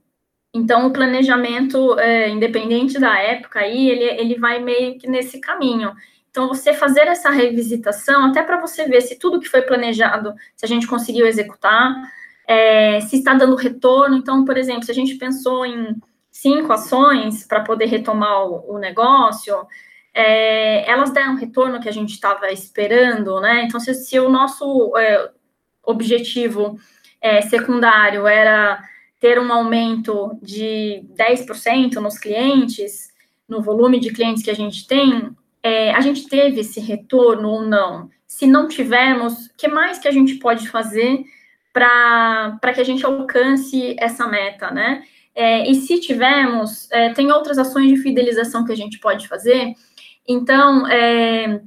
Então, 0.54 0.88
o 0.88 0.94
planejamento, 0.94 2.00
é, 2.00 2.30
independente 2.30 2.98
da 3.00 3.20
época, 3.20 3.60
aí, 3.60 3.90
ele, 3.90 4.04
ele 4.04 4.40
vai 4.40 4.60
meio 4.60 4.98
que 4.98 5.08
nesse 5.08 5.40
caminho. 5.40 5.94
Então, 6.30 6.48
você 6.48 6.74
fazer 6.74 7.08
essa 7.08 7.30
revisitação, 7.30 8.26
até 8.26 8.42
para 8.42 8.60
você 8.60 8.86
ver 8.86 9.02
se 9.02 9.18
tudo 9.18 9.40
que 9.40 9.50
foi 9.50 9.62
planejado, 9.62 10.34
se 10.56 10.66
a 10.66 10.68
gente 10.68 10.88
conseguiu 10.88 11.26
executar, 11.26 11.94
é, 12.48 13.02
se 13.02 13.18
está 13.18 13.34
dando 13.34 13.56
retorno. 13.56 14.16
Então, 14.16 14.46
por 14.46 14.58
exemplo, 14.58 14.84
se 14.84 14.92
a 14.92 14.96
gente 14.96 15.16
pensou 15.16 15.66
em 15.66 15.96
cinco 16.32 16.72
ações 16.74 17.46
para 17.46 17.62
poder 17.62 17.86
retomar 17.86 18.46
o, 18.46 18.76
o 18.76 18.78
negócio, 18.78 19.56
é, 20.14 20.90
elas 20.90 21.12
deram 21.12 21.36
o 21.36 21.38
retorno 21.38 21.80
que 21.82 21.90
a 21.90 21.94
gente 21.94 22.12
estava 22.12 22.52
esperando, 22.52 23.40
né? 23.42 23.64
Então, 23.64 23.80
se, 23.80 23.94
se 23.94 24.20
o 24.20 24.30
nosso 24.30 24.96
é, 24.98 25.32
objetivo 25.84 26.78
é, 27.26 27.42
secundário 27.42 28.28
era 28.28 28.80
ter 29.20 29.40
um 29.40 29.52
aumento 29.52 30.38
de 30.44 31.04
10% 31.18 31.96
nos 31.96 32.20
clientes, 32.20 33.08
no 33.50 33.64
volume 33.64 34.00
de 34.00 34.14
clientes 34.14 34.44
que 34.44 34.52
a 34.52 34.56
gente 34.56 34.86
tem, 34.86 35.36
é, 35.64 35.92
a 35.92 36.02
gente 36.02 36.28
teve 36.28 36.60
esse 36.62 36.80
retorno 36.80 37.50
ou 37.50 37.62
não? 37.64 38.12
Se 38.28 38.46
não 38.46 38.68
tivermos, 38.68 39.48
o 39.48 39.56
que 39.58 39.68
mais 39.68 39.98
que 39.98 40.08
a 40.08 40.12
gente 40.12 40.36
pode 40.36 40.70
fazer 40.70 41.24
para 41.74 42.74
que 42.76 42.80
a 42.80 42.84
gente 42.84 43.04
alcance 43.04 43.96
essa 43.98 44.28
meta, 44.28 44.70
né? 44.70 45.04
É, 45.34 45.68
e 45.68 45.74
se 45.74 46.00
tivermos, 46.00 46.90
é, 46.92 47.12
tem 47.12 47.32
outras 47.32 47.58
ações 47.58 47.88
de 47.88 47.98
fidelização 47.98 48.64
que 48.64 48.72
a 48.72 48.78
gente 48.78 49.00
pode 49.00 49.28
fazer. 49.28 49.74
Então, 50.28 50.88
é, 50.88 51.60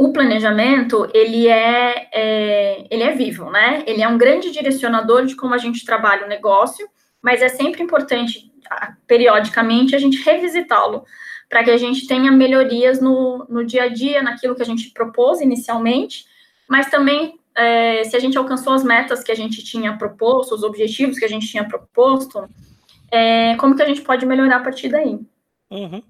o 0.00 0.14
planejamento 0.14 1.06
ele 1.12 1.46
é, 1.46 2.08
é, 2.10 2.86
ele 2.90 3.02
é 3.02 3.12
vivo, 3.14 3.50
né? 3.50 3.84
Ele 3.86 4.00
é 4.00 4.08
um 4.08 4.16
grande 4.16 4.50
direcionador 4.50 5.26
de 5.26 5.36
como 5.36 5.52
a 5.52 5.58
gente 5.58 5.84
trabalha 5.84 6.24
o 6.24 6.28
negócio, 6.28 6.88
mas 7.20 7.42
é 7.42 7.50
sempre 7.50 7.82
importante 7.82 8.50
periodicamente 9.06 9.94
a 9.94 9.98
gente 9.98 10.22
revisitá-lo 10.22 11.04
para 11.50 11.62
que 11.62 11.70
a 11.70 11.76
gente 11.76 12.06
tenha 12.06 12.32
melhorias 12.32 12.98
no, 12.98 13.44
no 13.46 13.62
dia 13.62 13.82
a 13.82 13.88
dia, 13.88 14.22
naquilo 14.22 14.54
que 14.54 14.62
a 14.62 14.64
gente 14.64 14.88
propôs 14.88 15.42
inicialmente, 15.42 16.24
mas 16.66 16.88
também 16.88 17.38
é, 17.54 18.02
se 18.04 18.16
a 18.16 18.20
gente 18.20 18.38
alcançou 18.38 18.72
as 18.72 18.82
metas 18.82 19.22
que 19.22 19.30
a 19.30 19.36
gente 19.36 19.62
tinha 19.62 19.98
proposto, 19.98 20.54
os 20.54 20.62
objetivos 20.62 21.18
que 21.18 21.26
a 21.26 21.28
gente 21.28 21.46
tinha 21.46 21.68
proposto, 21.68 22.48
é, 23.12 23.54
como 23.56 23.76
que 23.76 23.82
a 23.82 23.86
gente 23.86 24.00
pode 24.00 24.24
melhorar 24.24 24.56
a 24.56 24.60
partir 24.60 24.88
daí. 24.88 25.20
Uhum. 25.70 26.02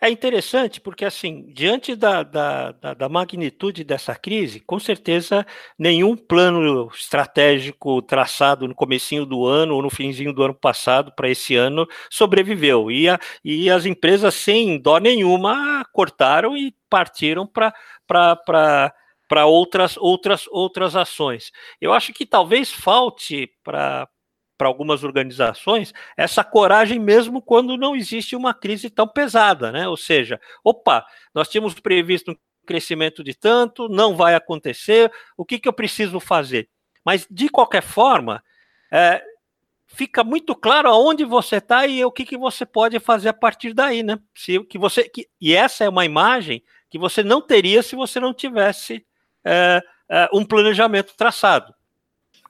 É 0.00 0.10
interessante 0.10 0.80
porque, 0.80 1.04
assim, 1.04 1.44
diante 1.52 1.94
da, 1.94 2.22
da, 2.22 2.72
da, 2.72 3.08
magnitude 3.08 3.84
dessa 3.84 4.16
crise, 4.16 4.60
com 4.60 4.80
certeza 4.80 5.46
nenhum 5.78 6.16
plano 6.16 6.90
estratégico 6.92 8.02
traçado 8.02 8.66
no 8.66 8.74
comecinho 8.74 9.24
do 9.24 9.46
ano 9.46 9.76
ou 9.76 9.82
no 9.82 9.90
finzinho 9.90 10.32
do 10.32 10.42
ano 10.42 10.54
passado 10.54 11.12
para 11.14 11.28
esse 11.30 11.54
ano 11.54 11.86
sobreviveu. 12.10 12.90
E, 12.90 13.08
a, 13.08 13.18
e 13.44 13.70
as 13.70 13.86
empresas, 13.86 14.34
sem 14.34 14.78
dó 14.80 14.98
nenhuma, 14.98 15.84
cortaram 15.92 16.56
e 16.56 16.74
partiram 16.88 17.46
para 17.46 17.72
para 19.28 19.46
outras, 19.46 19.96
outras, 19.96 20.48
outras 20.48 20.96
ações. 20.96 21.52
Eu 21.80 21.92
acho 21.92 22.12
que 22.12 22.26
talvez 22.26 22.72
falte 22.72 23.48
para 23.62 24.08
para 24.60 24.68
algumas 24.68 25.02
organizações 25.02 25.94
essa 26.14 26.44
coragem 26.44 26.98
mesmo 26.98 27.40
quando 27.40 27.78
não 27.78 27.96
existe 27.96 28.36
uma 28.36 28.52
crise 28.52 28.90
tão 28.90 29.08
pesada, 29.08 29.72
né? 29.72 29.88
Ou 29.88 29.96
seja, 29.96 30.38
opa, 30.62 31.02
nós 31.34 31.48
tínhamos 31.48 31.72
previsto 31.72 32.32
um 32.32 32.36
crescimento 32.66 33.24
de 33.24 33.32
tanto, 33.32 33.88
não 33.88 34.14
vai 34.14 34.34
acontecer, 34.34 35.10
o 35.34 35.46
que, 35.46 35.58
que 35.58 35.66
eu 35.66 35.72
preciso 35.72 36.20
fazer? 36.20 36.68
Mas 37.02 37.26
de 37.30 37.48
qualquer 37.48 37.80
forma, 37.82 38.44
é, 38.92 39.24
fica 39.86 40.22
muito 40.22 40.54
claro 40.54 40.90
aonde 40.90 41.24
você 41.24 41.56
está 41.56 41.86
e 41.86 42.04
o 42.04 42.12
que, 42.12 42.26
que 42.26 42.36
você 42.36 42.66
pode 42.66 43.00
fazer 43.00 43.30
a 43.30 43.32
partir 43.32 43.72
daí, 43.72 44.02
né? 44.02 44.18
Se, 44.34 44.62
que 44.64 44.76
você, 44.76 45.08
que, 45.08 45.26
e 45.40 45.54
essa 45.54 45.84
é 45.84 45.88
uma 45.88 46.04
imagem 46.04 46.62
que 46.90 46.98
você 46.98 47.22
não 47.22 47.40
teria 47.40 47.82
se 47.82 47.96
você 47.96 48.20
não 48.20 48.34
tivesse 48.34 49.06
é, 49.42 49.80
é, 50.10 50.28
um 50.34 50.44
planejamento 50.44 51.14
traçado. 51.16 51.72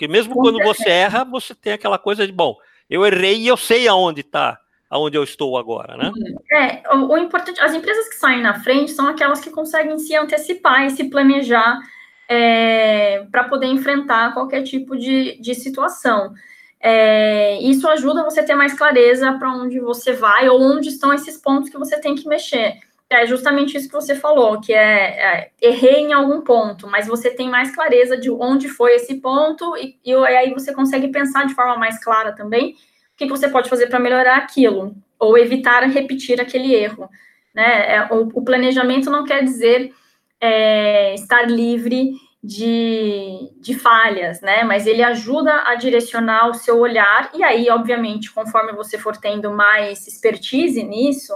Porque 0.01 0.09
mesmo 0.09 0.33
Com 0.33 0.41
quando 0.41 0.57
certeza. 0.57 0.79
você 0.79 0.89
erra, 0.89 1.25
você 1.25 1.55
tem 1.55 1.75
aquela 1.75 1.99
coisa 1.99 2.27
de, 2.27 2.33
bom, 2.33 2.57
eu 2.89 3.05
errei 3.05 3.37
e 3.37 3.49
eu 3.49 3.57
sei 3.59 3.87
aonde 3.87 4.23
está, 4.23 4.59
aonde 4.89 5.19
eu 5.19 5.23
estou 5.23 5.59
agora, 5.59 5.95
né? 5.95 6.11
É, 6.51 6.97
o, 6.97 7.13
o, 7.13 7.19
importante, 7.19 7.61
as 7.61 7.75
empresas 7.75 8.09
que 8.09 8.15
saem 8.15 8.41
na 8.41 8.59
frente 8.61 8.93
são 8.93 9.07
aquelas 9.09 9.43
que 9.43 9.51
conseguem 9.51 9.99
se 9.99 10.17
antecipar 10.17 10.87
e 10.87 10.91
se 10.91 11.11
planejar 11.11 11.79
é, 12.27 13.27
para 13.31 13.45
poder 13.45 13.67
enfrentar 13.67 14.33
qualquer 14.33 14.63
tipo 14.63 14.97
de, 14.97 15.39
de 15.39 15.55
situação. 15.55 16.33
É, 16.81 17.61
isso 17.61 17.87
ajuda 17.87 18.25
você 18.25 18.41
a 18.41 18.45
ter 18.45 18.55
mais 18.55 18.73
clareza 18.73 19.31
para 19.35 19.53
onde 19.53 19.81
você 19.81 20.15
vai 20.15 20.49
ou 20.49 20.63
onde 20.63 20.89
estão 20.89 21.13
esses 21.13 21.37
pontos 21.37 21.69
que 21.69 21.77
você 21.77 22.01
tem 22.01 22.15
que 22.15 22.27
mexer. 22.27 22.79
É 23.11 23.27
justamente 23.27 23.77
isso 23.77 23.89
que 23.89 23.95
você 23.95 24.15
falou, 24.15 24.61
que 24.61 24.73
é, 24.73 24.79
é, 24.79 25.51
errei 25.61 25.97
em 25.97 26.13
algum 26.13 26.43
ponto, 26.43 26.87
mas 26.87 27.09
você 27.09 27.29
tem 27.29 27.51
mais 27.51 27.75
clareza 27.75 28.17
de 28.17 28.31
onde 28.31 28.69
foi 28.69 28.95
esse 28.95 29.17
ponto 29.17 29.77
e, 29.77 29.99
e 30.05 30.15
aí 30.15 30.55
você 30.55 30.73
consegue 30.73 31.09
pensar 31.09 31.45
de 31.45 31.55
forma 31.55 31.77
mais 31.77 32.03
clara 32.03 32.33
também 32.33 32.71
o 32.71 32.77
que, 33.17 33.27
você 33.27 33.49
pode 33.49 33.69
fazer 33.69 33.89
para 33.89 33.99
melhorar 33.99 34.37
aquilo 34.37 34.95
ou 35.19 35.37
evitar 35.37 35.83
repetir 35.89 36.41
aquele 36.41 36.73
erro. 36.73 37.11
Né? 37.53 37.97
É, 37.97 38.09
o, 38.13 38.29
o, 38.33 38.45
planejamento 38.45 39.11
não 39.11 39.25
quer 39.25 39.43
dizer 39.43 39.93
é, 40.41 41.13
estar 41.15 41.51
livre 41.51 42.13
de, 42.43 43.51
de 43.61 43.75
falhas, 43.75 44.41
né? 44.41 44.63
Mas 44.63 44.87
ele 44.87 45.03
ajuda 45.03 45.65
a 45.67 45.75
direcionar 45.75 46.49
o 46.49 46.55
seu 46.55 46.79
olhar, 46.79 47.31
e 47.35 47.43
aí, 47.43 47.69
obviamente, 47.69 48.33
conforme 48.33 48.73
você 48.73 48.97
for 48.97 49.17
tendo 49.17 49.51
mais 49.51 50.07
expertise 50.07 50.83
nisso, 50.83 51.35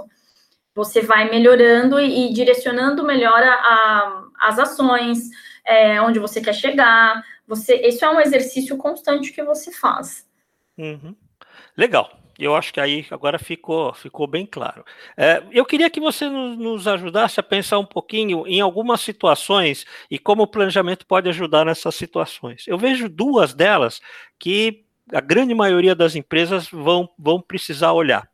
você 0.75 1.01
vai 1.01 1.31
melhorando 1.31 2.01
e, 2.01 2.31
e 2.31 2.33
direcionando 2.33 3.05
melhor 3.05 3.43
a, 3.43 3.55
a, 3.55 4.25
as 4.41 4.59
ações, 4.59 5.31
é, 5.65 6.01
onde 6.01 6.19
você 6.19 6.41
quer 6.41 6.55
chegar. 6.55 7.23
Você, 7.47 7.77
isso 7.87 8.05
é 8.05 8.11
um 8.11 8.21
exercício 8.21 8.77
constante 8.77 9.33
que 9.33 9.43
você 9.43 9.71
faz. 9.71 10.27
Uhum. 10.77 11.15
Legal. 11.77 12.11
Eu 12.37 12.57
acho 12.57 12.73
que 12.73 12.81
aí 12.81 13.07
agora 13.13 13.39
ficou, 13.39 13.95
ficou 13.95 14.27
bem 14.27 14.45
claro. 14.45 14.85
É, 15.17 15.43
eu 15.53 15.65
queria 15.65 15.89
que 15.89 16.01
você 16.01 16.29
nos, 16.29 16.59
nos, 16.59 16.89
ajudasse 16.89 17.39
a 17.39 17.45
pensar 17.45 17.79
um 17.79 17.85
pouquinho 17.87 18.45
em 18.47 18.61
algumas 18.61 19.01
situações 19.03 19.87
e 20.11 20.19
como 20.19 20.43
o 20.43 20.47
planejamento 20.47 21.07
pode 21.07 21.29
ajudar 21.29 21.65
nessas 21.65 21.95
situações. 21.95 22.67
Eu 22.67 22.77
vejo 22.77 23.09
duas 23.09 23.55
delas 23.55 24.01
que 24.37 24.85
a 25.13 25.21
grande 25.21 25.55
maioria 25.55 25.95
das 25.95 26.17
empresas 26.17 26.69
vão, 26.69 27.09
vão 27.17 27.41
precisar 27.41 27.93
olhar. 27.93 28.29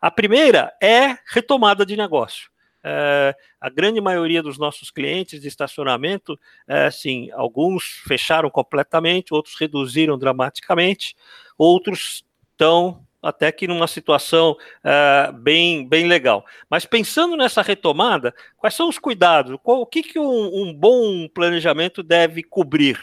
A 0.00 0.10
primeira 0.10 0.72
é 0.82 1.16
retomada 1.26 1.84
de 1.84 1.96
negócio. 1.96 2.50
É, 2.88 3.34
a 3.60 3.68
grande 3.68 4.00
maioria 4.00 4.40
dos 4.40 4.58
nossos 4.58 4.92
clientes 4.92 5.40
de 5.40 5.48
estacionamento, 5.48 6.38
é, 6.68 6.88
alguns 7.32 8.00
fecharam 8.06 8.48
completamente, 8.48 9.34
outros 9.34 9.56
reduziram 9.58 10.16
dramaticamente, 10.16 11.16
outros 11.58 12.24
estão 12.52 13.04
até 13.20 13.50
que 13.50 13.66
numa 13.66 13.88
situação 13.88 14.56
é, 14.84 15.32
bem, 15.32 15.84
bem 15.88 16.06
legal. 16.06 16.46
Mas 16.70 16.86
pensando 16.86 17.36
nessa 17.36 17.60
retomada, 17.60 18.32
quais 18.56 18.74
são 18.74 18.88
os 18.88 19.00
cuidados? 19.00 19.58
Qual, 19.64 19.80
o 19.80 19.86
que, 19.86 20.04
que 20.04 20.18
um, 20.18 20.62
um 20.62 20.72
bom 20.72 21.26
planejamento 21.28 22.04
deve 22.04 22.42
cobrir 22.44 23.00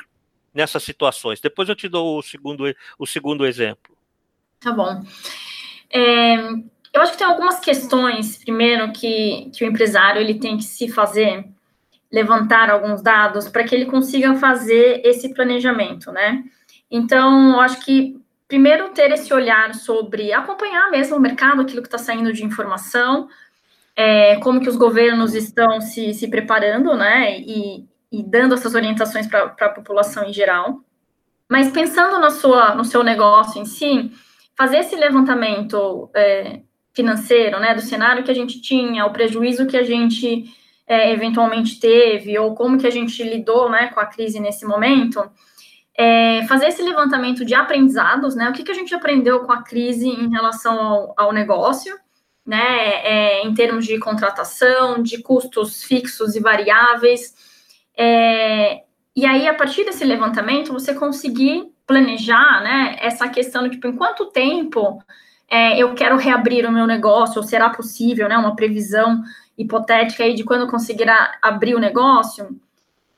nessas 0.53 0.83
situações? 0.83 1.41
Depois 1.41 1.67
eu 1.67 1.75
te 1.75 1.89
dou 1.89 2.19
o 2.19 2.21
segundo, 2.21 2.73
o 2.97 3.05
segundo 3.05 3.45
exemplo. 3.45 3.97
Tá 4.61 4.71
bom. 4.71 5.03
É, 5.93 6.35
eu 6.93 7.01
acho 7.01 7.11
que 7.11 7.17
tem 7.19 7.27
algumas 7.27 7.59
questões, 7.59 8.37
primeiro, 8.37 8.91
que, 8.91 9.51
que 9.53 9.63
o 9.63 9.67
empresário 9.67 10.19
ele 10.19 10.39
tem 10.39 10.57
que 10.57 10.63
se 10.63 10.89
fazer, 10.89 11.45
levantar 12.11 12.69
alguns 12.69 13.01
dados 13.01 13.47
para 13.47 13.63
que 13.63 13.75
ele 13.75 13.85
consiga 13.85 14.35
fazer 14.35 15.01
esse 15.05 15.33
planejamento, 15.33 16.11
né? 16.11 16.43
Então, 16.89 17.53
eu 17.53 17.59
acho 17.59 17.79
que 17.81 18.19
primeiro 18.47 18.89
ter 18.89 19.11
esse 19.11 19.33
olhar 19.33 19.73
sobre 19.73 20.31
acompanhar 20.31 20.91
mesmo 20.91 21.15
o 21.15 21.19
mercado, 21.19 21.61
aquilo 21.61 21.81
que 21.81 21.87
está 21.87 21.97
saindo 21.97 22.31
de 22.31 22.45
informação, 22.45 23.27
é, 23.95 24.35
como 24.37 24.61
que 24.61 24.69
os 24.69 24.75
governos 24.75 25.33
estão 25.33 25.81
se, 25.81 26.13
se 26.13 26.27
preparando, 26.27 26.95
né? 26.95 27.39
E, 27.39 27.85
e 28.11 28.23
dando 28.23 28.53
essas 28.53 28.75
orientações 28.75 29.25
para 29.25 29.55
a 29.59 29.69
população 29.69 30.23
em 30.25 30.33
geral. 30.33 30.81
Mas 31.49 31.71
pensando 31.71 32.19
na 32.19 32.29
sua, 32.29 32.75
no 32.75 32.85
seu 32.85 33.03
negócio 33.03 33.61
em 33.61 33.65
si, 33.65 34.11
fazer 34.57 34.77
esse 34.79 34.95
levantamento 34.95 36.09
é, 36.15 36.61
financeiro, 36.93 37.59
né, 37.59 37.73
do 37.73 37.81
cenário 37.81 38.23
que 38.23 38.31
a 38.31 38.35
gente 38.35 38.61
tinha, 38.61 39.05
o 39.05 39.11
prejuízo 39.11 39.67
que 39.67 39.77
a 39.77 39.83
gente 39.83 40.45
é, 40.87 41.11
eventualmente 41.11 41.79
teve, 41.79 42.37
ou 42.37 42.53
como 42.53 42.77
que 42.77 42.87
a 42.87 42.91
gente 42.91 43.23
lidou, 43.23 43.69
né, 43.69 43.87
com 43.87 43.99
a 43.99 44.05
crise 44.05 44.39
nesse 44.39 44.65
momento, 44.65 45.23
é, 45.97 46.45
fazer 46.47 46.67
esse 46.67 46.81
levantamento 46.81 47.45
de 47.45 47.53
aprendizados, 47.53 48.35
né, 48.35 48.49
o 48.49 48.53
que, 48.53 48.63
que 48.63 48.71
a 48.71 48.75
gente 48.75 48.93
aprendeu 48.93 49.41
com 49.41 49.51
a 49.51 49.63
crise 49.63 50.07
em 50.07 50.29
relação 50.29 50.79
ao, 50.79 51.13
ao 51.17 51.31
negócio, 51.31 51.95
né, 52.45 52.61
é, 53.03 53.41
em 53.45 53.53
termos 53.53 53.85
de 53.85 53.97
contratação, 53.99 55.01
de 55.01 55.21
custos 55.21 55.83
fixos 55.83 56.35
e 56.35 56.39
variáveis, 56.39 57.33
é, 57.97 58.83
e 59.15 59.25
aí, 59.25 59.47
a 59.47 59.53
partir 59.53 59.85
desse 59.85 60.03
levantamento, 60.03 60.73
você 60.73 60.93
conseguir 60.93 61.71
planejar, 61.85 62.61
né, 62.63 62.95
essa 62.99 63.27
questão 63.27 63.69
tipo, 63.69 63.87
em 63.87 63.95
quanto 63.95 64.27
tempo 64.27 65.03
é, 65.49 65.77
eu 65.77 65.93
quero 65.93 66.17
reabrir 66.17 66.65
o 66.65 66.71
meu 66.71 66.87
negócio, 66.87 67.41
ou 67.41 67.47
será 67.47 67.69
possível, 67.69 68.27
né, 68.27 68.37
uma 68.37 68.55
previsão 68.55 69.21
hipotética 69.57 70.23
aí 70.23 70.33
de 70.33 70.43
quando 70.43 70.69
conseguirá 70.69 71.37
abrir 71.41 71.75
o 71.75 71.79
negócio. 71.79 72.59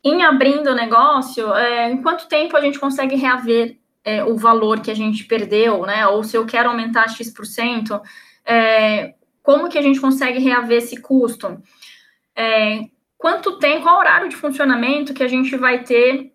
Em 0.04 0.24
abrindo 0.24 0.72
o 0.72 0.76
negócio, 0.76 1.54
é, 1.54 1.92
em 1.92 2.02
quanto 2.02 2.28
tempo 2.28 2.58
a 2.58 2.62
gente 2.62 2.80
consegue 2.80 3.16
reaver 3.16 3.78
é, 4.04 4.24
o 4.24 4.36
valor 4.36 4.82
que 4.82 4.92
a 4.92 4.96
gente 4.96 5.24
perdeu, 5.24 5.86
né, 5.86 6.06
ou 6.08 6.24
se 6.24 6.38
eu 6.38 6.46
quero 6.46 6.70
aumentar 6.70 7.08
X%, 7.08 8.02
é, 8.46 9.16
como 9.42 9.70
que 9.70 9.78
a 9.78 9.82
gente 9.82 10.02
consegue 10.02 10.40
reaver 10.40 10.80
esse 10.80 10.98
custo? 11.00 11.62
É, 12.36 12.82
quanto 13.18 13.58
tempo, 13.60 13.84
qual 13.84 14.00
horário 14.00 14.28
de 14.28 14.36
funcionamento 14.36 15.14
que 15.14 15.24
a 15.24 15.28
gente 15.28 15.56
vai 15.56 15.84
ter 15.84 16.35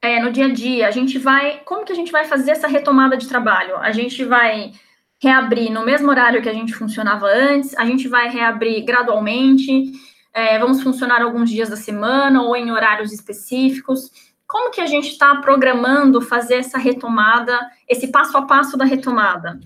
é, 0.00 0.20
no 0.20 0.30
dia 0.30 0.46
a 0.46 0.52
dia, 0.52 0.88
a 0.88 0.90
gente 0.90 1.18
vai. 1.18 1.60
Como 1.64 1.84
que 1.84 1.92
a 1.92 1.96
gente 1.96 2.12
vai 2.12 2.24
fazer 2.24 2.52
essa 2.52 2.68
retomada 2.68 3.16
de 3.16 3.28
trabalho? 3.28 3.76
A 3.78 3.90
gente 3.90 4.24
vai 4.24 4.72
reabrir 5.20 5.70
no 5.70 5.84
mesmo 5.84 6.08
horário 6.08 6.40
que 6.40 6.48
a 6.48 6.54
gente 6.54 6.72
funcionava 6.72 7.26
antes, 7.26 7.76
a 7.76 7.84
gente 7.84 8.06
vai 8.06 8.28
reabrir 8.28 8.84
gradualmente, 8.84 9.92
é, 10.32 10.58
vamos 10.58 10.82
funcionar 10.82 11.20
alguns 11.20 11.50
dias 11.50 11.68
da 11.68 11.76
semana 11.76 12.42
ou 12.42 12.54
em 12.54 12.70
horários 12.70 13.12
específicos. 13.12 14.10
Como 14.46 14.70
que 14.70 14.80
a 14.80 14.86
gente 14.86 15.08
está 15.08 15.34
programando 15.36 16.20
fazer 16.20 16.54
essa 16.54 16.78
retomada, 16.78 17.58
esse 17.88 18.08
passo 18.08 18.36
a 18.36 18.42
passo 18.42 18.76
da 18.76 18.84
retomada? 18.84 19.58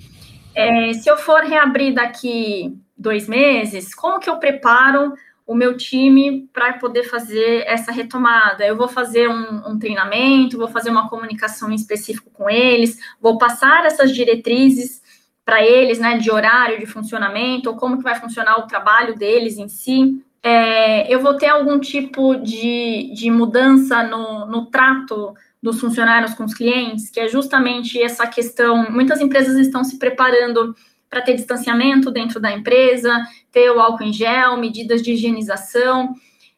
É, 0.55 0.95
se 0.95 1.09
eu 1.09 1.19
for 1.19 1.43
reabrir 1.43 1.95
daqui 1.95 2.75
dois 2.97 3.29
meses, 3.29 3.95
como 3.95 4.19
que 4.19 4.31
eu 4.31 4.39
preparo 4.39 5.13
o 5.47 5.55
meu 5.55 5.77
time 5.77 6.49
para 6.53 6.75
poder 6.75 7.05
fazer 7.05 7.65
essa 7.67 7.91
retomada. 7.93 8.65
Eu 8.65 8.77
vou 8.77 8.89
fazer 8.89 9.29
um, 9.29 9.71
um, 9.71 9.79
treinamento, 9.79 10.59
vou 10.59 10.69
fazer 10.69 10.91
uma 10.91 11.09
comunicação 11.09 11.71
em 11.71 11.75
específico 11.75 12.31
com 12.31 12.49
eles, 12.49 12.99
vou 13.21 13.39
passar 13.39 13.85
essas 13.85 14.15
diretrizes 14.15 15.03
para 15.45 15.63
eles, 15.65 15.99
né, 15.99 16.19
de 16.19 16.31
horário 16.31 16.79
de 16.79 16.87
funcionamento, 16.87 17.69
ou 17.69 17.77
como 17.77 17.99
que 17.99 18.05
vai 18.05 18.15
funcionar 18.15 18.59
o 18.59 18.67
trabalho 18.67 19.17
deles 19.17 19.59
em 19.59 19.69
si. 19.69 20.23
É, 20.43 21.13
eu 21.13 21.21
vou 21.21 21.37
ter 21.37 21.47
algum 21.47 21.79
tipo 21.79 22.37
de, 22.37 23.13
de 23.15 23.31
mudança 23.31 24.03
no, 24.03 24.47
no 24.47 24.67
trato 24.67 25.35
dos 25.63 25.81
funcionários 25.81 26.35
com 26.35 26.45
os 26.45 26.55
clientes, 26.55 27.09
que 27.11 27.21
é 27.21 27.29
justamente 27.29 28.01
essa 28.03 28.27
questão. 28.27 28.91
Muitas 28.91 29.21
empresas 29.21 29.57
estão 29.57 29.85
se 29.85 29.99
preparando 29.99 30.75
para 31.13 31.21
ter 31.21 31.35
distanciamento 31.35 32.11
dentro 32.11 32.41
da 32.41 32.51
empresa, 32.51 33.13
ter 33.51 33.71
o 33.71 33.79
álcool 33.79 34.05
em 34.05 34.13
gel, 34.15 34.57
medidas 34.57 35.03
de 35.03 35.13
higienização. 35.13 36.15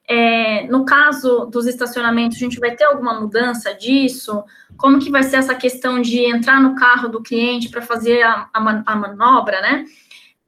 É, 0.09 0.65
no 0.69 0.85
caso 0.85 1.47
dos 1.47 1.67
estacionamentos, 1.67 2.37
a 2.37 2.41
gente 2.41 2.61
vai 2.61 2.71
ter 2.77 2.85
alguma 2.85 3.21
mudança 3.21 3.75
disso? 3.75 4.45
Como 4.77 5.01
que 5.01 5.11
vai 5.11 5.25
ser 5.25 5.39
essa 5.39 5.57
questão 5.57 6.01
de 6.01 6.21
entrar 6.21 6.61
no 6.61 6.77
carro 6.77 7.09
do 7.09 7.21
cliente 7.21 7.69
para 7.69 7.83
fazer 7.83 8.23
a, 8.23 8.49
a, 8.55 8.83
a, 8.87 8.95
manobra, 8.95 9.61
né? 9.61 9.87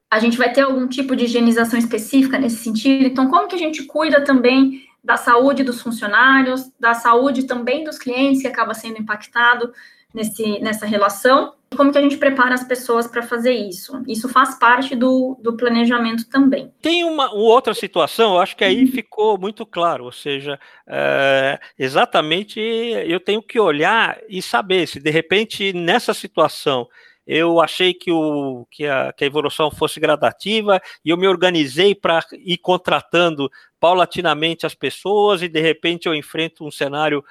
A 0.09 0.21
gente 0.21 0.39
vai 0.39 0.53
ter 0.53 0.61
algum 0.61 0.87
tipo 0.87 1.17
de 1.17 1.25
higienização 1.25 1.77
específica 1.77 2.39
nesse 2.39 2.59
sentido? 2.59 3.07
Então, 3.07 3.29
como 3.29 3.49
que 3.49 3.57
a 3.57 3.59
gente 3.59 3.83
cuida 3.87 4.23
também 4.23 4.87
da 5.03 5.17
saúde 5.17 5.65
dos 5.65 5.81
funcionários, 5.81 6.71
da 6.79 6.95
saúde 6.95 7.43
também 7.43 7.83
dos 7.83 7.99
clientes 7.99 8.41
que 8.41 8.47
acaba 8.47 8.73
sendo 8.73 9.01
impactado 9.01 9.73
nesse, 10.15 10.59
nessa 10.61 10.87
relação. 10.87 11.55
Como 11.77 11.91
que 11.91 11.99
a 11.99 12.01
gente 12.01 12.17
prepara 12.17 12.55
as 12.55 12.63
pessoas 12.63 13.09
para 13.09 13.23
fazer 13.23 13.53
isso? 13.53 14.03
Isso 14.07 14.29
faz 14.29 14.59
parte 14.59 14.95
do, 14.95 15.37
do 15.43 15.57
planejamento 15.57 16.29
também. 16.29 16.73
Tem 16.81 17.05
uma, 17.05 17.33
outra 17.33 17.75
situação, 17.75 18.35
eu 18.35 18.41
acho 18.41 18.57
que 18.57 18.65
aí 18.65 18.83
uhum. 18.85 18.93
ficou 18.93 19.39
muito 19.39 19.67
claro, 19.67 20.05
ou 20.05 20.13
seja, 20.13 20.59
é, 20.87 21.59
exatamente 21.79 22.61
eu 22.61 23.19
tenho 23.19 23.43
que 23.43 23.59
olhar 23.59 24.19
e 24.29 24.41
saber 24.41 24.87
se 24.87 25.01
de 25.01 25.11
repente 25.11 25.73
nessa 25.73 26.15
situação 26.15 26.87
eu 27.27 27.61
achei 27.61 27.93
que, 27.93 28.13
o, 28.13 28.65
que, 28.71 28.87
a, 28.87 29.13
que 29.13 29.25
a 29.25 29.27
evolução 29.27 29.69
fosse 29.69 29.99
gradativa 29.99 30.81
e 31.05 31.11
eu 31.11 31.17
me 31.17 31.27
organizei 31.27 31.93
para 31.93 32.25
ir 32.33 32.59
contratando 32.59 33.51
paulatinamente 33.81 34.65
as 34.65 34.75
pessoas 34.75 35.43
e 35.43 35.49
de 35.49 35.61
repente 35.61 36.07
eu 36.07 36.15
enfrento 36.15 36.65
um 36.65 36.71
cenário 36.71 37.25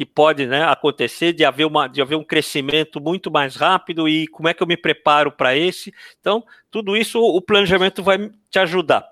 que 0.00 0.06
pode 0.06 0.46
né, 0.46 0.64
acontecer 0.64 1.34
de 1.34 1.44
haver, 1.44 1.66
uma, 1.66 1.86
de 1.86 2.00
haver 2.00 2.16
um 2.16 2.24
crescimento 2.24 2.98
muito 2.98 3.30
mais 3.30 3.54
rápido 3.54 4.08
e 4.08 4.26
como 4.28 4.48
é 4.48 4.54
que 4.54 4.62
eu 4.62 4.66
me 4.66 4.74
preparo 4.74 5.30
para 5.30 5.54
esse. 5.54 5.92
Então, 6.18 6.42
tudo 6.70 6.96
isso 6.96 7.20
o 7.20 7.38
planejamento 7.42 8.02
vai 8.02 8.30
te 8.48 8.58
ajudar. 8.58 9.06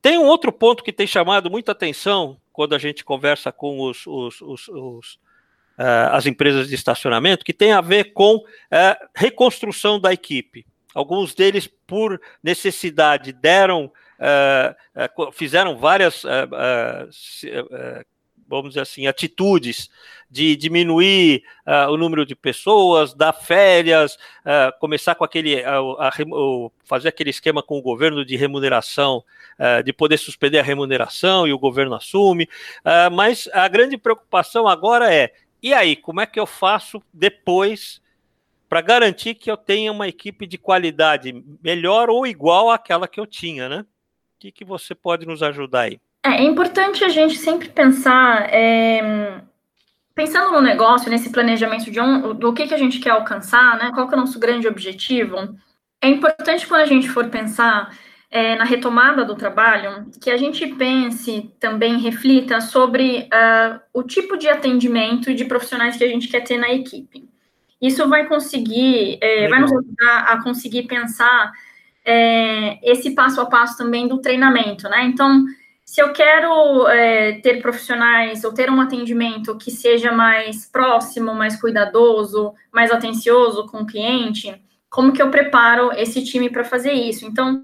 Tem 0.00 0.16
um 0.16 0.26
outro 0.26 0.52
ponto 0.52 0.84
que 0.84 0.92
tem 0.92 1.08
chamado 1.08 1.50
muita 1.50 1.72
atenção 1.72 2.40
quando 2.52 2.72
a 2.76 2.78
gente 2.78 3.04
conversa 3.04 3.50
com 3.50 3.80
os, 3.80 4.06
os, 4.06 4.40
os, 4.40 4.68
os 4.68 5.14
uh, 5.76 6.12
as 6.12 6.24
empresas 6.24 6.68
de 6.68 6.74
estacionamento, 6.76 7.44
que 7.44 7.52
tem 7.52 7.72
a 7.72 7.80
ver 7.80 8.12
com 8.12 8.36
uh, 8.36 9.08
reconstrução 9.16 9.98
da 9.98 10.12
equipe. 10.12 10.64
Alguns 10.94 11.34
deles, 11.34 11.68
por 11.84 12.20
necessidade, 12.40 13.32
deram, 13.32 13.86
uh, 14.20 15.32
fizeram 15.32 15.76
várias 15.76 16.22
vamos 18.48 18.70
dizer 18.70 18.80
assim, 18.80 19.06
atitudes 19.06 19.90
de 20.30 20.56
diminuir 20.56 21.44
uh, 21.66 21.90
o 21.90 21.96
número 21.96 22.24
de 22.24 22.34
pessoas, 22.34 23.14
dar 23.14 23.32
férias, 23.32 24.14
uh, 24.14 24.76
começar 24.80 25.14
com 25.14 25.24
aquele, 25.24 25.62
a, 25.62 25.78
a, 25.78 26.10
fazer 26.84 27.08
aquele 27.08 27.30
esquema 27.30 27.62
com 27.62 27.78
o 27.78 27.82
governo 27.82 28.24
de 28.24 28.36
remuneração, 28.36 29.22
uh, 29.58 29.82
de 29.82 29.92
poder 29.92 30.16
suspender 30.16 30.58
a 30.58 30.62
remuneração 30.62 31.46
e 31.46 31.52
o 31.52 31.58
governo 31.58 31.94
assume. 31.94 32.48
mas 33.12 33.48
a 33.52 33.68
grande 33.68 33.98
preocupação 33.98 34.66
agora 34.66 35.12
é, 35.12 35.32
e 35.62 35.74
aí, 35.74 35.96
como 35.96 36.20
é 36.20 36.26
que 36.26 36.40
eu 36.40 36.46
faço 36.46 37.02
depois 37.12 38.00
para 38.68 38.80
garantir 38.80 39.34
que 39.34 39.50
eu 39.50 39.56
tenha 39.56 39.90
uma 39.90 40.06
equipe 40.06 40.46
de 40.46 40.56
qualidade 40.56 41.32
melhor 41.62 42.10
ou 42.10 42.26
igual 42.26 42.70
àquela 42.70 43.08
que 43.08 43.18
eu 43.18 43.26
tinha, 43.26 43.68
né? 43.68 43.80
O 43.80 43.86
que, 44.38 44.52
que 44.52 44.64
você 44.64 44.94
pode 44.94 45.26
nos 45.26 45.42
ajudar 45.42 45.82
aí? 45.82 46.00
É, 46.28 46.42
é 46.42 46.42
importante 46.42 47.04
a 47.04 47.08
gente 47.08 47.38
sempre 47.38 47.68
pensar, 47.68 48.52
é, 48.52 49.40
pensando 50.14 50.52
no 50.52 50.60
negócio, 50.60 51.10
nesse 51.10 51.30
planejamento 51.30 51.90
de 51.90 52.00
um, 52.00 52.34
do 52.34 52.52
que, 52.52 52.66
que 52.66 52.74
a 52.74 52.78
gente 52.78 53.00
quer 53.00 53.10
alcançar, 53.10 53.78
né? 53.78 53.90
Qual 53.94 54.06
que 54.06 54.14
é 54.14 54.16
o 54.16 54.20
nosso 54.20 54.38
grande 54.38 54.68
objetivo? 54.68 55.56
É 56.00 56.08
importante 56.08 56.66
quando 56.66 56.82
a 56.82 56.86
gente 56.86 57.08
for 57.08 57.28
pensar 57.28 57.96
é, 58.30 58.56
na 58.56 58.64
retomada 58.64 59.24
do 59.24 59.34
trabalho, 59.34 60.06
que 60.20 60.30
a 60.30 60.36
gente 60.36 60.66
pense 60.74 61.50
também, 61.58 61.98
reflita 61.98 62.60
sobre 62.60 63.28
uh, 63.32 63.80
o 63.92 64.02
tipo 64.02 64.36
de 64.36 64.48
atendimento 64.48 65.30
e 65.30 65.34
de 65.34 65.46
profissionais 65.46 65.96
que 65.96 66.04
a 66.04 66.08
gente 66.08 66.28
quer 66.28 66.42
ter 66.42 66.58
na 66.58 66.70
equipe. 66.70 67.28
Isso 67.80 68.06
vai 68.08 68.26
conseguir, 68.26 69.18
é, 69.20 69.48
vai 69.48 69.60
nos 69.60 69.72
ajudar 69.72 70.24
a 70.28 70.42
conseguir 70.42 70.82
pensar 70.82 71.52
é, 72.04 72.78
esse 72.82 73.14
passo 73.14 73.40
a 73.40 73.46
passo 73.46 73.78
também 73.78 74.06
do 74.08 74.20
treinamento, 74.20 74.88
né? 74.88 75.04
Então, 75.04 75.44
se 75.88 76.02
eu 76.02 76.12
quero 76.12 76.86
é, 76.86 77.40
ter 77.40 77.62
profissionais 77.62 78.44
ou 78.44 78.52
ter 78.52 78.70
um 78.70 78.78
atendimento 78.78 79.56
que 79.56 79.70
seja 79.70 80.12
mais 80.12 80.66
próximo, 80.66 81.34
mais 81.34 81.58
cuidadoso, 81.58 82.52
mais 82.70 82.90
atencioso 82.90 83.66
com 83.68 83.78
o 83.78 83.86
cliente, 83.86 84.54
como 84.90 85.14
que 85.14 85.22
eu 85.22 85.30
preparo 85.30 85.90
esse 85.92 86.22
time 86.22 86.50
para 86.50 86.62
fazer 86.62 86.92
isso? 86.92 87.24
Então, 87.24 87.62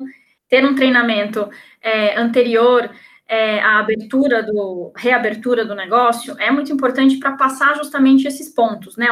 ter 0.48 0.64
um 0.64 0.74
treinamento 0.74 1.50
é, 1.82 2.18
anterior 2.18 2.90
é, 3.28 3.60
à 3.60 3.78
abertura 3.80 4.42
do 4.42 4.90
reabertura 4.96 5.62
do 5.62 5.74
negócio 5.74 6.34
é 6.38 6.50
muito 6.50 6.72
importante 6.72 7.18
para 7.18 7.32
passar 7.32 7.76
justamente 7.76 8.26
esses 8.26 8.48
pontos, 8.48 8.96
né? 8.96 9.06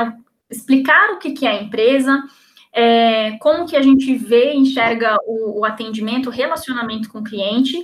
Explicar 0.50 1.10
o 1.10 1.18
que, 1.18 1.32
que 1.32 1.46
é 1.46 1.50
a 1.50 1.62
empresa, 1.62 2.18
é, 2.72 3.32
como 3.32 3.68
que 3.68 3.76
a 3.76 3.82
gente 3.82 4.14
vê, 4.14 4.54
enxerga 4.54 5.18
o, 5.26 5.60
o 5.60 5.64
atendimento, 5.66 6.30
o 6.30 6.32
relacionamento 6.32 7.10
com 7.10 7.18
o 7.18 7.24
cliente 7.24 7.76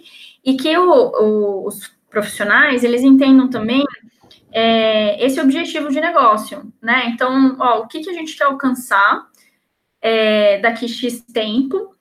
e 0.45 0.57
que 0.57 0.77
o, 0.77 0.91
o, 0.91 1.67
os 1.67 1.93
profissionais 2.11 2.85
eles 2.85 3.03
entendam 3.03 3.49
também 3.49 3.85
é, 4.53 5.25
esse 5.25 5.41
objetivo 5.41 5.91
de 5.91 6.01
negócio, 6.01 6.73
né? 6.83 7.07
Então, 7.09 7.57
ó, 7.59 7.81
o 7.81 7.87
que, 7.87 8.01
que 8.01 8.11
a 8.11 8.15
gente 8.15 8.37
quer 8.37 8.45
alcançar 8.45 9.27
é, 10.01 10.59
daqui 10.59 10.89
X 10.89 11.21
tempo 11.33 11.95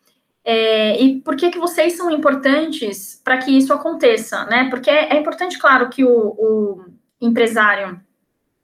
é, 0.44 1.02
e 1.02 1.20
por 1.20 1.36
que, 1.36 1.50
que 1.50 1.60
vocês 1.60 1.98
são 1.98 2.10
importantes 2.10 3.22
para 3.24 3.38
que 3.38 3.52
isso 3.52 3.74
aconteça, 3.74 4.46
né? 4.46 4.70
Porque 4.70 4.90
é, 4.90 5.14
é 5.14 5.20
importante, 5.20 5.60
claro, 5.60 5.90
que 5.90 6.06
o, 6.06 6.10
o 6.10 6.86
empresário 7.20 8.00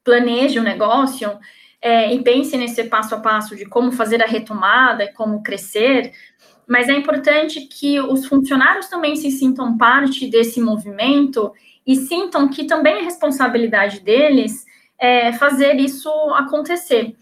planeje 0.03 0.59
o 0.59 0.63
negócio 0.63 1.37
é, 1.81 2.13
e 2.13 2.23
pense 2.23 2.55
nesse 2.55 2.85
passo 2.85 3.15
a 3.15 3.19
passo 3.19 3.55
de 3.57 3.65
como 3.65 3.91
fazer 3.91 4.23
a 4.23 4.25
retomada 4.25 5.03
e 5.03 5.11
como 5.11 5.43
crescer, 5.43 6.13
mas 6.67 6.89
é 6.89 6.93
importante 6.93 7.61
que 7.61 7.99
os 7.99 8.25
funcionários 8.25 8.87
também 8.87 9.15
se 9.15 9.31
sintam 9.31 9.77
parte 9.77 10.27
desse 10.27 10.61
movimento 10.61 11.51
e 11.85 11.95
sintam 11.95 12.47
que 12.47 12.65
também 12.65 12.99
é 12.99 13.01
responsabilidade 13.01 13.99
deles 13.99 14.65
é, 14.97 15.33
fazer 15.33 15.75
isso 15.75 16.09
acontecer. 16.33 17.15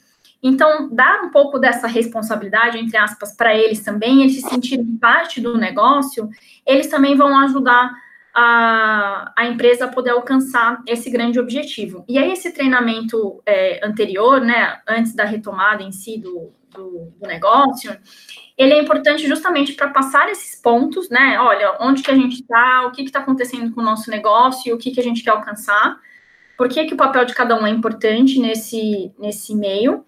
Então, 0.44 0.90
dar 0.92 1.24
um 1.24 1.30
pouco 1.30 1.60
dessa 1.60 1.88
responsabilidade, 1.88 2.78
entre 2.78 2.98
aspas, 2.98 3.36
para 3.36 3.56
eles 3.56 3.84
também, 3.84 4.22
eles 4.22 4.36
se 4.36 4.42
sentirem 4.42 4.98
parte 4.98 5.40
do 5.40 5.58
negócio, 5.58 6.30
eles 6.66 6.88
também 6.88 7.16
vão 7.16 7.38
ajudar 7.40 7.92
a, 8.34 9.32
a 9.36 9.46
empresa 9.46 9.88
poder 9.88 10.12
alcançar 10.12 10.82
esse 10.88 11.10
grande 11.10 11.40
objetivo. 11.40 12.06
E 12.08 12.18
aí, 12.18 12.32
esse 12.32 12.52
treinamento 12.52 13.42
é, 13.46 13.86
anterior, 13.86 14.42
né, 14.42 14.80
antes 14.88 15.14
da 15.14 15.26
retomada 15.26 15.84
em 15.84 15.92
si 15.92 16.18
do, 16.18 16.54
do, 16.70 17.14
do 17.20 17.28
negócio, 17.28 17.98
ele 18.58 18.74
é 18.74 18.82
importante 18.82 19.28
justamente 19.28 19.74
para 19.74 19.90
passar 19.90 20.30
esses 20.30 20.60
pontos, 20.62 21.10
né? 21.10 21.40
Olha, 21.40 21.78
onde 21.80 22.04
que 22.04 22.12
a 22.12 22.16
gente 22.16 22.42
está, 22.42 22.86
o 22.86 22.92
que 22.92 23.02
está 23.02 23.20
acontecendo 23.20 23.74
com 23.74 23.82
o 23.82 23.84
nosso 23.84 24.10
negócio, 24.10 24.74
o 24.74 24.78
que, 24.78 24.92
que 24.92 25.00
a 25.00 25.04
gente 25.04 25.24
quer 25.24 25.32
alcançar, 25.32 26.00
por 26.58 26.70
que, 26.70 26.86
que 26.86 26.94
o 26.94 26.98
papel 26.98 27.26
de 27.26 27.34
cada 27.34 27.60
um 27.60 27.66
é 27.66 27.70
importante 27.70 28.40
nesse, 28.40 29.12
nesse 29.18 29.56
meio, 29.56 30.06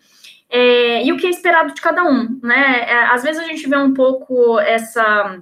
é, 0.50 1.04
e 1.04 1.12
o 1.12 1.18
que 1.18 1.26
é 1.26 1.30
esperado 1.32 1.74
de 1.74 1.82
cada 1.82 2.04
um, 2.04 2.40
né? 2.44 2.82
É, 2.88 3.06
às 3.06 3.24
vezes 3.24 3.42
a 3.42 3.46
gente 3.48 3.68
vê 3.68 3.76
um 3.76 3.94
pouco 3.94 4.60
essa 4.60 5.42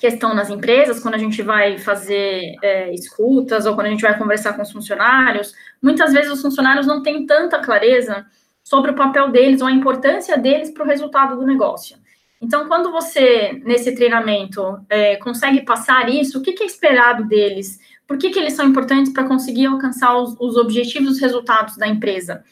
questão 0.00 0.34
nas 0.34 0.48
empresas, 0.48 0.98
quando 0.98 1.14
a 1.14 1.18
gente 1.18 1.42
vai 1.42 1.76
fazer 1.76 2.56
é, 2.62 2.92
escutas 2.94 3.66
ou 3.66 3.74
quando 3.74 3.88
a 3.88 3.90
gente 3.90 4.00
vai 4.00 4.16
conversar 4.16 4.54
com 4.54 4.62
os 4.62 4.72
funcionários, 4.72 5.54
muitas 5.80 6.10
vezes 6.14 6.32
os 6.32 6.40
funcionários 6.40 6.86
não 6.86 7.02
têm 7.02 7.26
tanta 7.26 7.58
clareza 7.58 8.24
sobre 8.64 8.92
o 8.92 8.94
papel 8.94 9.30
deles 9.30 9.60
ou 9.60 9.68
a 9.68 9.72
importância 9.72 10.38
deles 10.38 10.70
para 10.70 10.84
o 10.84 10.86
resultado 10.86 11.36
do 11.36 11.46
negócio. 11.46 11.98
Então, 12.40 12.66
quando 12.66 12.90
você, 12.90 13.60
nesse 13.62 13.94
treinamento, 13.94 14.80
é, 14.88 15.16
consegue 15.16 15.60
passar 15.66 16.08
isso, 16.08 16.38
o 16.38 16.42
que, 16.42 16.54
que, 16.54 16.62
é 16.62 16.66
esperado 16.66 17.26
deles? 17.26 17.78
Por 18.06 18.16
que, 18.16 18.30
que 18.30 18.38
eles 18.38 18.54
são 18.54 18.66
importantes 18.66 19.12
para 19.12 19.28
conseguir 19.28 19.66
alcançar 19.66 20.16
os, 20.16 20.34
os, 20.40 20.56
objetivos, 20.56 21.10
os 21.10 21.20
resultados 21.20 21.76
da 21.76 21.86
empresa? 21.86 22.42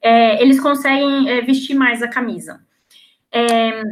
É, 0.00 0.42
eles 0.42 0.58
conseguem 0.58 1.28
é, 1.28 1.42
vestir 1.42 1.74
mais 1.74 2.02
a 2.02 2.08
camisa. 2.08 2.60
É, 3.30 3.82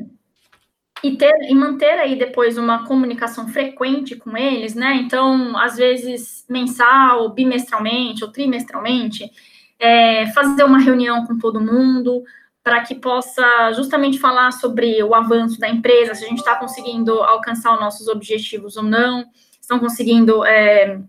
e, 1.03 1.17
ter, 1.17 1.33
e 1.49 1.55
manter 1.55 1.99
aí 1.99 2.17
depois 2.17 2.57
uma 2.57 2.87
comunicação 2.87 3.49
frequente 3.49 4.15
com 4.17 4.37
eles, 4.37 4.75
né? 4.75 4.95
Então, 4.95 5.57
às 5.59 5.77
vezes, 5.77 6.45
mensal, 6.49 7.31
bimestralmente 7.31 8.23
ou 8.23 8.31
trimestralmente, 8.31 9.31
é, 9.79 10.27
fazer 10.29 10.62
uma 10.65 10.79
reunião 10.79 11.27
com 11.27 11.38
todo 11.38 11.61
mundo, 11.61 12.23
para 12.62 12.81
que 12.83 12.95
possa 12.95 13.73
justamente 13.73 14.19
falar 14.19 14.53
sobre 14.53 15.03
o 15.03 15.15
avanço 15.15 15.59
da 15.59 15.69
empresa, 15.69 16.15
se 16.15 16.25
a 16.25 16.29
gente 16.29 16.38
está 16.38 16.55
conseguindo 16.55 17.21
alcançar 17.21 17.75
os 17.75 17.81
nossos 17.81 18.07
objetivos 18.07 18.77
ou 18.77 18.85
não, 18.85 19.25
estão 19.61 19.81
conseguindo 19.81 20.45
é, 20.45 21.01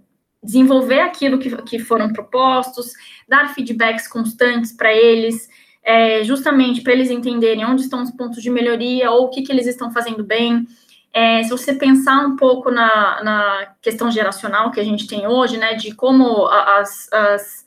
desenvolver 0.41 1.01
aquilo 1.01 1.37
que, 1.37 1.55
que 1.61 1.77
foram 1.77 2.11
propostos, 2.11 2.93
dar 3.29 3.53
feedbacks 3.53 4.07
constantes 4.07 4.71
para 4.71 4.91
eles, 4.91 5.47
é, 5.83 6.23
justamente 6.23 6.81
para 6.81 6.93
eles 6.93 7.11
entenderem 7.11 7.65
onde 7.65 7.81
estão 7.81 8.01
os 8.01 8.11
pontos 8.11 8.41
de 8.41 8.49
melhoria 8.49 9.11
ou 9.11 9.25
o 9.25 9.29
que, 9.29 9.41
que 9.41 9.51
eles 9.51 9.67
estão 9.67 9.91
fazendo 9.91 10.23
bem. 10.23 10.65
É, 11.11 11.43
se 11.43 11.49
você 11.49 11.73
pensar 11.73 12.25
um 12.25 12.35
pouco 12.35 12.71
na, 12.71 13.23
na, 13.23 13.75
questão 13.81 14.09
geracional 14.09 14.71
que 14.71 14.79
a 14.79 14.83
gente 14.83 15.05
tem 15.05 15.27
hoje, 15.27 15.57
né, 15.57 15.75
de 15.75 15.93
como 15.93 16.47
as, 16.47 17.11
as 17.11 17.65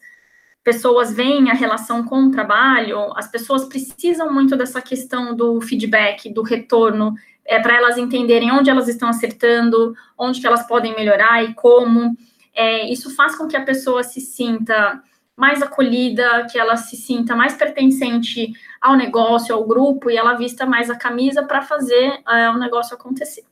pessoas 0.64 1.12
veem 1.12 1.50
a 1.50 1.54
relação 1.54 2.02
com 2.04 2.24
o 2.24 2.30
trabalho, 2.32 3.12
as 3.14 3.30
pessoas 3.30 3.66
precisam 3.66 4.32
muito 4.32 4.56
dessa 4.56 4.80
questão 4.80 5.36
do 5.36 5.60
feedback, 5.60 6.28
do 6.32 6.42
retorno, 6.42 7.14
é, 7.44 7.60
para 7.60 7.76
elas 7.76 7.96
entenderem 7.98 8.50
onde 8.50 8.68
elas 8.68 8.88
estão 8.88 9.08
acertando, 9.08 9.94
onde 10.18 10.40
que 10.40 10.46
elas 10.46 10.66
podem 10.66 10.94
melhorar 10.96 11.44
e 11.44 11.54
como. 11.54 12.16
é, 12.52 12.90
isso 12.90 13.14
faz 13.14 13.36
com 13.36 13.46
que 13.46 13.56
a 13.56 13.64
pessoa 13.64 14.02
se 14.02 14.20
sinta 14.20 15.00
mais 15.36 15.62
acolhida, 15.62 16.46
que 16.50 16.58
ela 16.58 16.76
se 16.76 16.96
sinta 16.96 17.36
mais 17.36 17.54
pertencente 17.54 18.52
ao 18.80 18.96
negócio, 18.96 19.54
ao 19.54 19.66
grupo, 19.66 20.10
e 20.10 20.16
ela 20.16 20.34
vista 20.34 20.64
mais 20.64 20.88
a 20.88 20.96
camisa 20.96 21.42
para 21.42 21.60
fazer 21.62 22.20
é, 22.26 22.50
o 22.50 22.58
negócio 22.58 22.94
acontecer. 22.94 23.44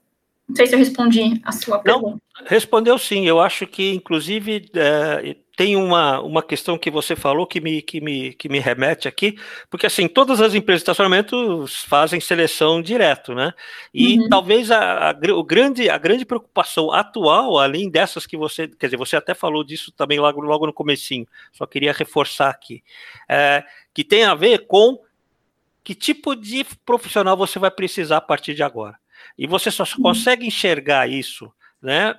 Não 0.49 0.57
sei 0.57 0.67
se 0.67 0.75
eu 0.75 0.79
respondi 0.79 1.41
a 1.45 1.53
sua 1.53 1.79
pergunta. 1.79 2.09
Não, 2.09 2.47
respondeu 2.47 2.99
sim. 2.99 3.27
Eu 3.27 3.41
acho 3.41 3.67
que, 3.67 3.95
inclusive, 3.95 4.71
é, 4.75 5.37
tem 5.57 5.77
uma, 5.77 6.21
uma 6.21 6.43
questão 6.43 6.77
que 6.77 6.91
você 6.91 7.15
falou 7.15 7.47
que 7.47 7.61
me, 7.61 7.81
que, 7.81 8.01
me, 8.01 8.35
que 8.35 8.49
me 8.49 8.59
remete 8.59 9.07
aqui, 9.07 9.39
porque 9.71 9.87
assim, 9.87 10.09
todas 10.09 10.41
as 10.41 10.55
empresas 10.55 10.81
de 10.81 10.83
estacionamento 10.83 11.65
fazem 11.87 12.21
seleção 12.21 12.83
direto, 12.83 13.35
né? 13.35 13.53
E 13.93 14.19
uhum. 14.19 14.29
talvez 14.29 14.71
a, 14.71 15.11
a, 15.11 15.17
o 15.33 15.45
grande, 15.45 15.89
a 15.89 15.97
grande 15.97 16.25
preocupação 16.25 16.93
atual, 16.93 17.59
além 17.59 17.89
dessas 17.89 18.27
que 18.27 18.37
você, 18.37 18.67
quer 18.67 18.87
dizer, 18.87 18.97
você 18.97 19.17
até 19.17 19.33
falou 19.33 19.63
disso 19.63 19.93
também 19.93 20.19
logo, 20.19 20.41
logo 20.41 20.67
no 20.67 20.73
comecinho, 20.73 21.27
só 21.53 21.67
queria 21.67 21.93
reforçar 21.93 22.51
aqui, 22.51 22.83
é, 23.29 23.63
que 23.93 24.03
tem 24.03 24.25
a 24.25 24.35
ver 24.35 24.67
com 24.67 24.99
que 25.85 25.95
tipo 25.95 26.35
de 26.35 26.65
profissional 26.85 27.37
você 27.37 27.59
vai 27.59 27.71
precisar 27.71 28.17
a 28.17 28.21
partir 28.21 28.55
de 28.55 28.63
agora. 28.63 28.99
E 29.39 29.47
você 29.47 29.71
só 29.71 29.85
uhum. 29.85 30.03
consegue 30.03 30.47
enxergar 30.47 31.09
isso 31.09 31.53
né, 31.85 32.15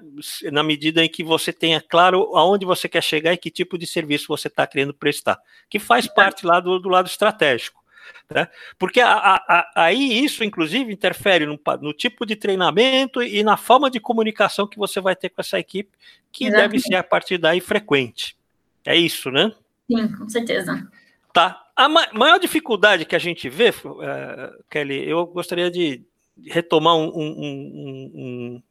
na 0.52 0.62
medida 0.62 1.04
em 1.04 1.10
que 1.10 1.24
você 1.24 1.52
tenha 1.52 1.82
claro 1.82 2.36
aonde 2.36 2.68
você 2.68 2.88
quer 2.88 3.02
chegar 3.02 3.34
e 3.34 3.38
que 3.38 3.50
tipo 3.50 3.80
de 3.80 3.88
serviço 3.88 4.28
você 4.28 4.48
está 4.48 4.68
querendo 4.68 4.94
prestar, 4.94 5.40
que 5.68 5.80
faz 5.80 6.08
parte 6.08 6.46
lá 6.46 6.60
do, 6.60 6.78
do 6.78 6.88
lado 6.88 7.08
estratégico. 7.08 7.84
Né? 8.30 8.48
Porque 8.78 9.02
a, 9.02 9.12
a, 9.12 9.36
a, 9.36 9.72
aí 9.76 10.24
isso, 10.24 10.44
inclusive, 10.44 10.94
interfere 10.94 11.48
no, 11.48 11.60
no, 11.82 11.94
tipo 11.94 12.28
de 12.28 12.36
treinamento 12.36 13.24
e 13.24 13.42
na 13.42 13.58
forma 13.58 13.90
de 13.90 14.00
comunicação 14.00 14.68
que 14.68 14.78
você 14.78 15.02
vai 15.02 15.16
ter 15.16 15.30
com 15.30 15.42
essa 15.42 15.58
equipe, 15.58 15.90
que 16.32 16.46
Exatamente. 16.46 16.72
deve 16.72 16.84
ser 16.84 16.96
a 16.96 17.04
partir 17.04 17.40
daí 17.40 17.60
frequente. 17.60 18.38
É 18.86 18.96
isso, 18.96 19.32
né? 19.32 19.52
Sim, 19.90 20.08
com 20.16 20.30
certeza. 20.30 20.88
Tá. 21.34 21.64
A 21.76 21.90
ma 21.90 22.08
maior 22.14 22.40
dificuldade 22.40 23.04
que 23.04 23.16
a 23.16 23.20
gente 23.20 23.50
vê, 23.50 23.70
uh, 23.70 24.64
Kelly, 24.70 25.10
eu 25.10 25.26
gostaria 25.26 25.72
de 25.72 26.04
retomar 26.46 26.96
um, 26.96 27.08
um, 27.08 27.26
um, 27.26 28.12
um 28.16 28.64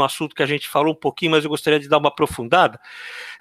assunto 0.00 0.32
que 0.32 0.42
a 0.44 0.46
gente 0.46 0.68
falou 0.68 0.92
um 0.92 0.96
pouquinho, 0.96 1.32
mas 1.32 1.42
eu 1.42 1.50
gostaria 1.50 1.80
de 1.80 1.88
dar 1.88 1.98
uma 1.98 2.08
aprofundada. 2.08 2.78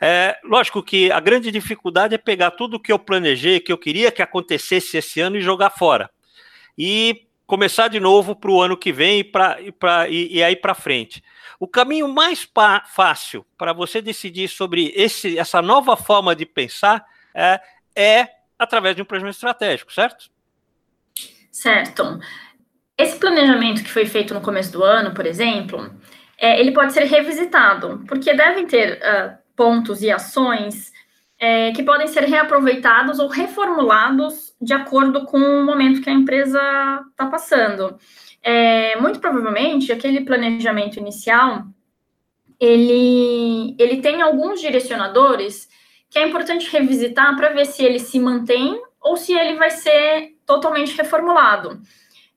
É, 0.02 0.36
lógico 0.44 0.82
que 0.82 1.12
a 1.12 1.20
grande 1.20 1.52
dificuldade 1.52 2.16
é 2.16 2.18
pegar 2.18 2.50
tudo 2.50 2.80
que 2.80 2.92
eu 2.92 2.98
planejei, 2.98 3.60
que 3.60 3.72
eu 3.72 3.78
queria 3.78 4.12
que 4.12 4.24
acontecesse 4.24 4.98
esse 4.98 5.22
ano 5.22 5.38
e 5.38 5.42
jogar 5.42 5.70
fora. 5.70 6.10
E 6.76 7.28
começar 7.46 7.90
de 7.90 8.00
novo 8.00 8.36
para 8.36 8.50
o 8.50 8.60
ano 8.60 8.76
que 8.76 8.92
vem 8.92 9.20
e, 9.20 9.24
pra, 9.24 9.62
e, 9.62 9.72
pra, 9.72 10.10
e, 10.10 10.38
e 10.38 10.44
aí 10.44 10.56
para 10.56 10.74
frente. 10.74 11.24
O 11.60 11.68
caminho 11.68 12.08
mais 12.08 12.50
fácil 12.88 13.46
para 13.58 13.74
você 13.74 14.02
decidir 14.02 14.48
sobre 14.48 14.92
esse, 14.96 15.38
essa 15.38 15.62
nova 15.62 15.96
forma 15.96 16.36
de 16.36 16.46
pensar 16.46 17.06
é, 17.36 17.62
é 17.96 18.28
através 18.58 18.96
de 18.96 19.02
um 19.02 19.06
planejamento 19.06 19.36
estratégico, 19.36 19.94
certo? 19.94 20.32
Certo. 21.52 22.20
Esse 22.98 23.18
planejamento 23.20 23.84
que 23.84 23.92
foi 23.92 24.06
feito 24.06 24.34
no 24.34 24.42
começo 24.42 24.72
do 24.72 24.84
ano, 24.84 25.14
por 25.14 25.26
exemplo, 25.26 25.94
é, 26.42 26.60
ele 26.60 26.72
pode 26.72 26.92
ser 26.92 27.04
revisitado, 27.04 28.04
porque 28.08 28.34
devem 28.34 28.66
ter 28.66 28.98
uh, 28.98 29.38
pontos 29.56 30.02
e 30.02 30.10
ações 30.10 30.92
é, 31.40 31.72
que 31.72 31.84
podem 31.84 32.08
ser 32.08 32.24
reaproveitados 32.24 33.20
ou 33.20 33.28
reformulados 33.28 34.52
de 34.60 34.74
acordo 34.74 35.24
com 35.26 35.38
o 35.38 35.64
momento 35.64 36.02
que 36.02 36.10
a 36.10 36.14
empresa 36.14 36.60
está 37.12 37.28
passando. 37.28 37.96
É, 38.42 39.00
muito 39.00 39.20
provavelmente, 39.20 39.92
aquele 39.92 40.22
planejamento 40.22 40.98
inicial, 40.98 41.64
ele, 42.60 43.76
ele 43.78 44.02
tem 44.02 44.24
alguns 44.24 44.60
direcionadores 44.60 45.70
que 46.10 46.18
é 46.18 46.28
importante 46.28 46.72
revisitar 46.72 47.36
para 47.36 47.50
ver 47.50 47.66
se 47.66 47.84
ele 47.84 48.00
se 48.00 48.20
mantém 48.20 48.82
ou 49.00 49.16
se 49.16 49.34
ele 49.34 49.58
vai 49.58 49.70
ser 49.70 50.36
totalmente 50.44 50.98
reformulado. 50.98 51.80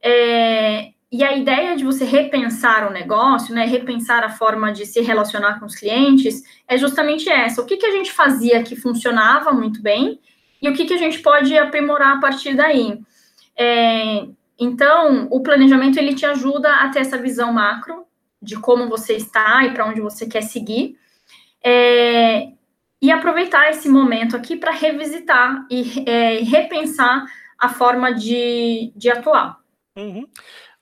É, 0.03 0.94
e 1.15 1.23
a 1.23 1.37
ideia 1.37 1.77
de 1.77 1.85
você 1.85 2.05
repensar 2.05 2.89
o 2.89 2.93
negócio, 2.93 3.55
né, 3.55 3.65
repensar 3.65 4.25
a 4.25 4.31
forma 4.31 4.73
de 4.73 4.85
se 4.85 5.01
relacionar 5.01 5.61
com 5.61 5.67
os 5.67 5.77
clientes, 5.77 6.43
é 6.67 6.77
justamente 6.77 7.31
essa. 7.31 7.63
O 7.63 7.65
que, 7.65 7.77
que 7.77 7.87
a 7.87 7.93
gente 7.93 8.11
fazia 8.11 8.65
que 8.65 8.75
funcionava 8.75 9.53
muito 9.53 9.81
bem 9.81 10.19
e 10.61 10.69
o 10.69 10.75
que, 10.75 10.85
que 10.85 10.93
a 10.93 10.97
gente 10.99 11.21
pode 11.21 11.57
aprimorar 11.57 12.17
a 12.17 12.21
partir 12.21 12.57
daí. 12.57 12.99
É, 13.57 14.27
então, 14.59 15.29
o 15.31 15.41
planejamento 15.41 16.01
ele 16.01 16.17
te 16.17 16.27
ajuda 16.27 16.69
a 16.79 16.89
ter 16.89 16.99
essa 16.99 17.17
visão 17.17 17.53
macro 17.53 18.05
de 18.43 18.57
como 18.57 18.89
você 18.89 19.13
está 19.13 19.65
e 19.65 19.73
para 19.73 19.87
onde 19.87 20.01
você 20.01 20.27
quer 20.27 20.43
seguir. 20.43 20.99
É, 21.65 22.49
e 23.01 23.13
aproveitar 23.13 23.71
esse 23.71 23.89
momento 23.89 24.35
aqui 24.35 24.57
para 24.57 24.73
revisitar 24.73 25.65
e 25.71 26.03
é, 26.09 26.41
repensar 26.41 27.25
a 27.57 27.69
forma 27.69 28.13
de, 28.13 28.93
de 28.97 29.13
atuar. 29.13 29.63
Uhum. 29.97 30.27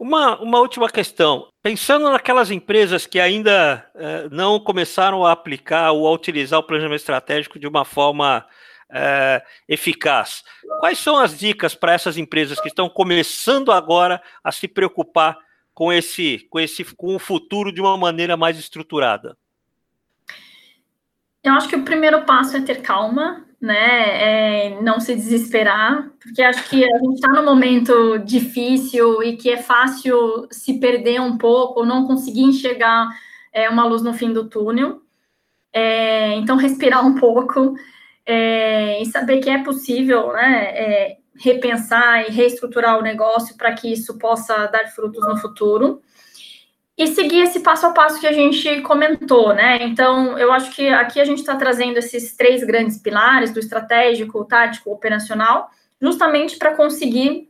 Uma, 0.03 0.37
uma 0.41 0.59
última 0.59 0.91
questão. 0.91 1.47
Pensando 1.63 2.11
naquelas 2.11 2.51
empresas 2.51 3.07
que 3.07 3.21
ainda 3.21 3.89
eh, 3.95 4.29
não 4.33 4.59
começaram 4.59 5.25
a 5.25 5.31
aplicar 5.31 5.93
ou 5.93 6.09
a 6.09 6.11
utilizar 6.11 6.59
o 6.59 6.65
planejamento 6.65 6.99
estratégico 6.99 7.57
de 7.57 7.69
uma 7.69 7.85
forma 7.85 8.45
eh, 8.91 9.41
eficaz, 9.69 10.43
quais 10.81 10.99
são 10.99 11.17
as 11.17 11.39
dicas 11.39 11.77
para 11.77 11.93
essas 11.93 12.19
empresas 12.19 12.61
que 12.61 12.67
estão 12.67 12.89
começando 12.89 13.71
agora 13.71 14.21
a 14.43 14.51
se 14.51 14.67
preocupar 14.67 15.39
com 15.73 15.93
esse, 15.93 16.49
com 16.51 16.59
esse, 16.59 16.85
com 16.97 17.15
o 17.15 17.21
futuro 17.21 17.71
de 17.71 17.81
uma 17.81 17.97
maneira 17.97 18.37
mais 18.37 18.59
estruturada? 18.59 19.39
Eu 21.45 21.53
acho 21.53 21.69
que 21.69 21.77
o 21.77 21.85
primeiro 21.85 22.25
passo 22.25 22.57
é 22.57 22.61
ter 22.61 22.83
calma, 22.83 23.47
né? 23.63 24.67
É 24.67 24.83
não 24.83 24.99
se 24.99 25.15
desesperar, 25.15 26.11
porque 26.21 26.43
acho 26.43 26.69
que 26.69 26.85
a 26.85 26.99
gente 26.99 27.15
está 27.15 27.29
num 27.29 27.45
momento 27.45 28.19
difícil 28.19 29.23
e 29.23 29.37
que 29.37 29.51
é 29.51 29.57
fácil 29.57 30.49
se 30.51 30.81
perder 30.81 31.21
um 31.21 31.39
pouco, 31.39 31.85
não 31.85 32.07
conseguir 32.07 32.43
enxergar 32.43 33.09
é, 33.53 33.69
uma 33.71 33.87
luz 33.87 34.03
no 34.03 34.13
fim 34.13 34.33
do 34.33 34.49
túnel. 34.49 35.01
É, 35.73 36.35
então, 36.35 36.57
respirar 36.57 37.07
um 37.07 37.15
pouco 37.15 37.75
é, 38.27 39.01
e 39.01 39.07
saber 39.07 39.39
que 39.41 39.49
é 39.49 39.63
possível, 39.63 40.33
né? 40.33 40.65
É, 40.75 41.17
repensar 41.37 42.29
e 42.29 42.33
reestruturar 42.33 42.99
o 42.99 43.03
negócio 43.03 43.57
para 43.57 43.73
que 43.73 43.91
isso 43.93 44.19
possa 44.19 44.67
dar 44.67 44.87
frutos 44.89 45.27
no 45.27 45.37
futuro 45.37 46.03
e 46.97 47.07
seguir 47.07 47.41
esse 47.41 47.61
passo 47.61 47.87
a 47.87 47.93
passo 47.93 48.21
que 48.21 48.27
a 48.27 48.33
gente 48.33 48.83
comentou, 48.83 49.55
né? 49.55 49.83
Então, 49.83 50.39
eu 50.39 50.53
acho 50.53 50.71
que 50.73 50.89
aqui 50.89 51.21
a 51.21 51.25
gente 51.25 51.39
está 51.39 51.57
trazendo 51.57 51.97
esses 51.99 52.37
três 52.37 52.63
grandes 52.63 52.99
pilares 52.99 53.51
do 53.51 53.59
estratégico, 53.59 54.45
tático, 54.45 54.91
operacional, 54.91 55.71
justamente 56.01 56.59
para 56.59 56.75
conseguir 56.75 57.49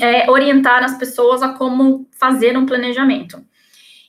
é, 0.00 0.30
orientar 0.30 0.84
as 0.84 0.98
pessoas 0.98 1.42
a 1.42 1.50
como 1.50 2.06
fazer 2.12 2.56
um 2.56 2.66
planejamento. 2.66 3.42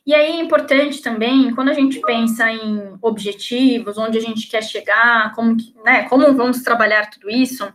E 0.05 0.13
aí 0.13 0.37
é 0.37 0.39
importante 0.39 1.01
também, 1.01 1.53
quando 1.53 1.67
a 1.67 1.73
gente 1.73 1.99
pensa 1.99 2.49
em 2.49 2.97
objetivos, 3.01 3.97
onde 3.97 4.17
a 4.17 4.21
gente 4.21 4.47
quer 4.47 4.63
chegar, 4.63 5.33
como, 5.35 5.57
né, 5.83 6.03
como 6.03 6.33
vamos 6.33 6.61
trabalhar 6.61 7.09
tudo 7.09 7.29
isso, 7.29 7.67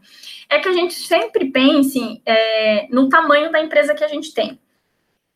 é 0.49 0.59
que 0.59 0.69
a 0.69 0.73
gente 0.73 0.95
sempre 0.95 1.51
pense 1.51 2.23
é, 2.25 2.87
no 2.91 3.09
tamanho 3.11 3.53
da 3.53 3.61
empresa 3.61 3.95
que 3.95 4.03
a 4.03 4.09
gente 4.09 4.33
tem. 4.33 4.59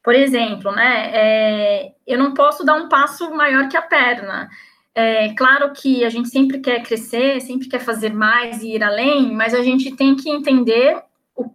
Por 0.07 0.14
exemplo, 0.14 0.71
né, 0.71 1.11
é, 1.12 1.92
eu 2.07 2.16
não 2.16 2.33
posso 2.33 2.64
dar 2.64 2.75
um 2.75 2.88
passo 2.88 3.29
maior 3.35 3.69
que 3.69 3.77
a 3.77 3.83
perna. 3.83 4.49
É 4.95 5.35
claro 5.35 5.73
que 5.73 6.05
a 6.05 6.09
gente 6.09 6.29
sempre 6.29 6.61
quer 6.61 6.81
crescer, 6.85 7.40
sempre 7.40 7.69
quer 7.69 7.81
fazer 7.81 8.14
mais 8.14 8.62
e 8.62 8.77
ir 8.77 8.85
além, 8.85 9.35
mas 9.35 9.53
a 9.53 9.64
gente 9.64 9.97
tem 9.97 10.14
que 10.14 10.31
entender 10.31 11.03
o, 11.35 11.51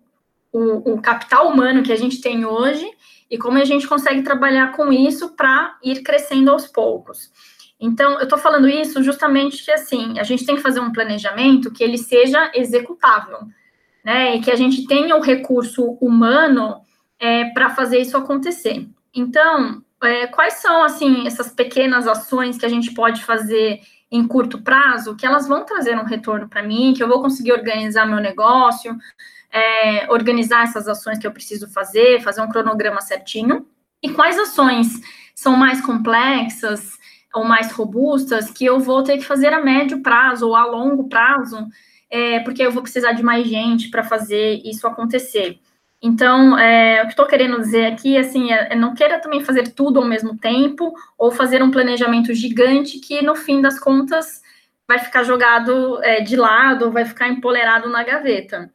o, 0.52 0.96
o 0.96 1.02
capital 1.02 1.48
humano 1.48 1.82
que 1.82 1.94
a 1.94 1.96
gente 1.96 2.20
tem 2.20 2.44
hoje 2.44 2.86
e 3.30 3.38
como 3.38 3.58
a 3.58 3.64
gente 3.64 3.88
consegue 3.88 4.22
trabalhar 4.22 4.74
com 4.74 4.92
isso 4.92 5.34
para 5.34 5.78
ir 5.82 6.04
crescendo 6.04 6.52
aos 6.52 6.68
poucos. 6.68 7.32
Então, 7.80 8.16
eu 8.16 8.24
estou 8.24 8.38
falando 8.38 8.68
isso 8.68 9.02
justamente 9.02 9.64
que 9.64 9.72
assim, 9.72 10.20
a 10.20 10.24
gente 10.24 10.46
tem 10.46 10.58
que 10.58 10.62
fazer 10.62 10.82
um 10.82 10.92
planejamento 10.92 11.72
que 11.72 11.86
ele 11.86 11.98
seja 11.98 12.52
executável, 12.54 13.40
né? 14.04 14.36
E 14.36 14.42
que 14.42 14.52
a 14.52 14.58
gente 14.58 14.86
tenha 14.88 15.16
o 15.16 15.22
recurso 15.22 15.98
humano 16.02 16.82
é, 17.22 17.46
para 17.52 17.70
fazer 17.70 18.00
isso 18.00 18.18
acontecer. 18.18 18.90
Então, 19.14 19.84
é, 20.04 20.26
quais 20.26 20.56
são 20.56 20.84
assim 20.84 21.28
essas 21.28 21.52
pequenas 21.52 22.08
ações 22.08 22.58
que 22.58 22.66
a 22.66 22.70
gente 22.70 22.92
pode 22.96 23.24
fazer 23.24 23.80
em 24.12 24.28
curto 24.28 24.62
prazo 24.62 25.16
que 25.16 25.26
elas 25.26 25.48
vão 25.48 25.64
trazer 25.64 25.96
um 25.98 26.04
retorno 26.04 26.50
para 26.50 26.64
mim, 26.64 26.94
que 26.94 27.02
eu 27.02 27.08
vou 27.08 27.22
conseguir 27.22 27.54
organizar 27.54 28.06
meu 28.06 28.20
negócio, 28.20 28.98
é, 29.52 30.12
organizar 30.12 30.64
essas 30.64 30.88
ações 30.88 31.20
que 31.20 31.28
eu 31.28 31.32
preciso 31.32 31.70
fazer, 31.70 32.22
fazer 32.22 32.42
um 32.42 32.50
cronograma 32.50 33.00
certinho. 33.00 33.68
E 34.02 34.10
quais 34.10 34.38
ações 34.40 35.00
são 35.36 35.56
mais 35.56 35.80
complexas 35.80 36.98
ou 37.34 37.46
mais 37.46 37.72
robustas 37.72 38.50
que 38.50 38.66
eu 38.66 38.80
vou 38.80 39.04
ter 39.04 39.18
que 39.18 39.24
fazer 39.24 39.54
a 39.54 39.62
médio 39.62 40.02
prazo 40.02 40.48
ou 40.48 40.56
a 40.56 40.66
longo 40.66 41.08
prazo, 41.08 41.68
é, 42.10 42.40
porque 42.40 42.64
eu 42.64 42.72
vou 42.72 42.82
precisar 42.82 43.14
de 43.14 43.24
mais 43.24 43.48
gente 43.48 43.90
para 43.90 44.04
fazer 44.04 44.62
isso 44.66 44.88
acontecer. 44.88 45.60
Então, 46.02 46.58
é, 46.58 47.02
o 47.02 47.04
que 47.04 47.12
estou 47.12 47.28
querendo 47.28 47.60
dizer 47.60 47.86
aqui, 47.86 48.18
assim, 48.18 48.52
é, 48.52 48.70
é, 48.72 48.76
não 48.76 48.96
queira 48.96 49.20
também 49.20 49.44
fazer 49.44 49.68
tudo 49.70 50.00
ao 50.00 50.06
mesmo 50.06 50.36
tempo 50.36 50.94
ou 51.16 51.32
fazer 51.32 51.62
um 51.62 51.70
planejamento 51.70 52.34
gigante 52.34 53.00
que, 53.00 53.22
no 53.22 53.36
fim 53.36 53.62
das 53.62 53.80
contas, 53.80 54.42
vai 54.88 54.98
ficar 54.98 55.24
jogado 55.24 56.04
é, 56.04 56.22
de 56.22 56.36
lado 56.36 56.92
vai 56.92 57.06
ficar 57.06 57.30
empolerado 57.30 57.88
na 57.90 58.04
gaveta. 58.04 58.72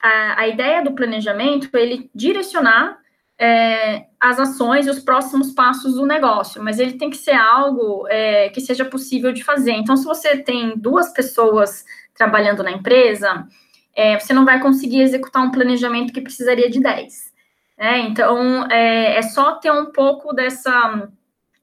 A, 0.00 0.42
a 0.42 0.48
ideia 0.48 0.82
do 0.82 0.92
planejamento 0.92 1.68
é 1.76 1.82
ele 1.82 2.10
direcionar 2.14 2.98
é, 3.36 4.06
as 4.20 4.38
ações 4.38 4.86
e 4.86 4.90
os 4.90 5.00
próximos 5.00 5.52
passos 5.52 5.94
do 5.94 6.06
negócio, 6.06 6.62
mas 6.62 6.78
ele 6.78 6.94
tem 6.94 7.10
que 7.10 7.16
ser 7.16 7.34
algo 7.34 8.06
é, 8.08 8.48
que 8.50 8.60
seja 8.60 8.84
possível 8.84 9.32
de 9.32 9.44
fazer. 9.44 9.72
Então, 9.72 9.96
se 9.96 10.04
você 10.04 10.36
tem 10.38 10.76
duas 10.76 11.12
pessoas 11.12 11.84
trabalhando 12.14 12.62
na 12.62 12.70
empresa, 12.70 13.46
é, 13.98 14.16
você 14.16 14.32
não 14.32 14.44
vai 14.44 14.60
conseguir 14.60 15.00
executar 15.00 15.42
um 15.42 15.50
planejamento 15.50 16.12
que 16.12 16.20
precisaria 16.20 16.70
de 16.70 16.78
10. 16.78 17.32
Né? 17.76 17.98
Então, 18.02 18.64
é, 18.70 19.16
é, 19.16 19.22
só 19.22 19.56
ter 19.56 19.72
um 19.72 19.86
pouco 19.86 20.32
dessa. 20.32 21.10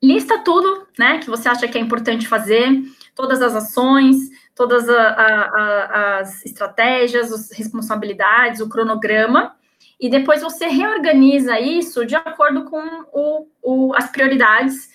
Lista 0.03 0.39
tudo 0.39 0.85
né, 0.99 1.19
que 1.19 1.29
você 1.29 1.47
acha 1.47 1.65
que 1.65 1.77
é 1.77 1.81
importante 1.81 2.27
fazer, 2.27 2.67
todas 3.15 3.41
as 3.41 3.55
ações, 3.55 4.17
todas 4.53 4.87
a, 4.89 5.07
a, 5.07 6.19
as 6.19 6.45
estratégias, 6.45 7.31
as 7.31 7.51
responsabilidades, 7.51 8.59
o 8.59 8.67
cronograma, 8.67 9.55
e 9.99 10.09
depois 10.09 10.41
você 10.41 10.67
reorganiza 10.67 11.57
isso 11.59 12.05
de 12.05 12.15
acordo 12.15 12.65
com 12.65 12.83
o, 13.13 13.47
o, 13.63 13.95
as 13.95 14.11
prioridades, 14.11 14.89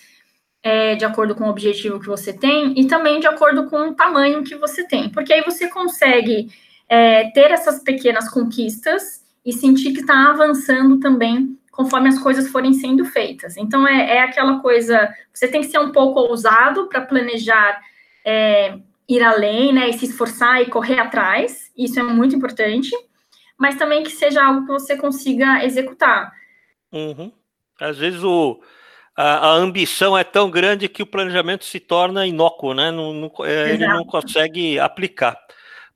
é, 0.61 0.95
de 0.95 1.03
acordo 1.03 1.33
com 1.33 1.45
o 1.45 1.49
objetivo 1.49 1.99
que 1.99 2.07
você 2.07 2.31
tem, 2.31 2.79
e 2.79 2.85
também 2.85 3.19
de 3.19 3.27
acordo 3.27 3.67
com 3.67 3.89
o 3.89 3.95
tamanho 3.95 4.43
que 4.43 4.55
você 4.55 4.87
tem, 4.87 5.09
porque 5.09 5.33
aí 5.33 5.41
você 5.41 5.67
consegue 5.67 6.47
é, 6.91 7.31
ter 7.31 7.51
essas 7.51 7.81
pequenas 7.81 8.29
conquistas 8.29 9.23
e 9.45 9.53
sentir 9.53 9.93
que 9.93 10.01
está 10.01 10.29
avançando 10.29 10.99
também 10.99 11.57
conforme 11.71 12.09
as 12.09 12.19
coisas 12.19 12.49
forem 12.49 12.73
sendo 12.73 13.05
feitas. 13.05 13.55
Então, 13.55 13.87
é, 13.87 14.17
é 14.17 14.21
aquela 14.23 14.59
coisa, 14.59 15.09
você 15.33 15.47
tem 15.47 15.61
que 15.61 15.67
ser 15.67 15.79
um 15.79 15.93
pouco 15.93 16.19
ousado 16.19 16.89
para 16.89 16.99
planejar, 16.99 17.81
é, 18.25 18.77
ir 19.07 19.23
além, 19.23 19.71
né, 19.71 19.87
e 19.87 19.93
se 19.93 20.03
esforçar 20.03 20.61
e 20.61 20.65
correr 20.65 20.99
atrás, 20.99 21.71
isso 21.77 21.97
é 21.97 22.03
muito 22.03 22.35
importante, 22.35 22.91
mas 23.57 23.77
também 23.77 24.03
que 24.03 24.11
seja 24.11 24.43
algo 24.43 24.65
que 24.65 24.73
você 24.73 24.97
consiga 24.97 25.63
executar. 25.63 26.33
Uhum. 26.91 27.31
Às 27.79 27.97
vezes 27.97 28.21
o, 28.21 28.61
a, 29.15 29.47
a, 29.47 29.53
ambição 29.53 30.17
é 30.17 30.25
tão 30.25 30.51
grande 30.51 30.89
que 30.89 31.01
o 31.01 31.07
planejamento 31.07 31.63
se 31.63 31.79
torna 31.79 32.27
inócuo, 32.27 32.73
né? 32.73 32.91
Não, 32.91 33.13
não, 33.13 33.31
é, 33.45 33.75
ele 33.75 33.87
não 33.87 34.03
consegue 34.03 34.77
aplicar. 34.77 35.39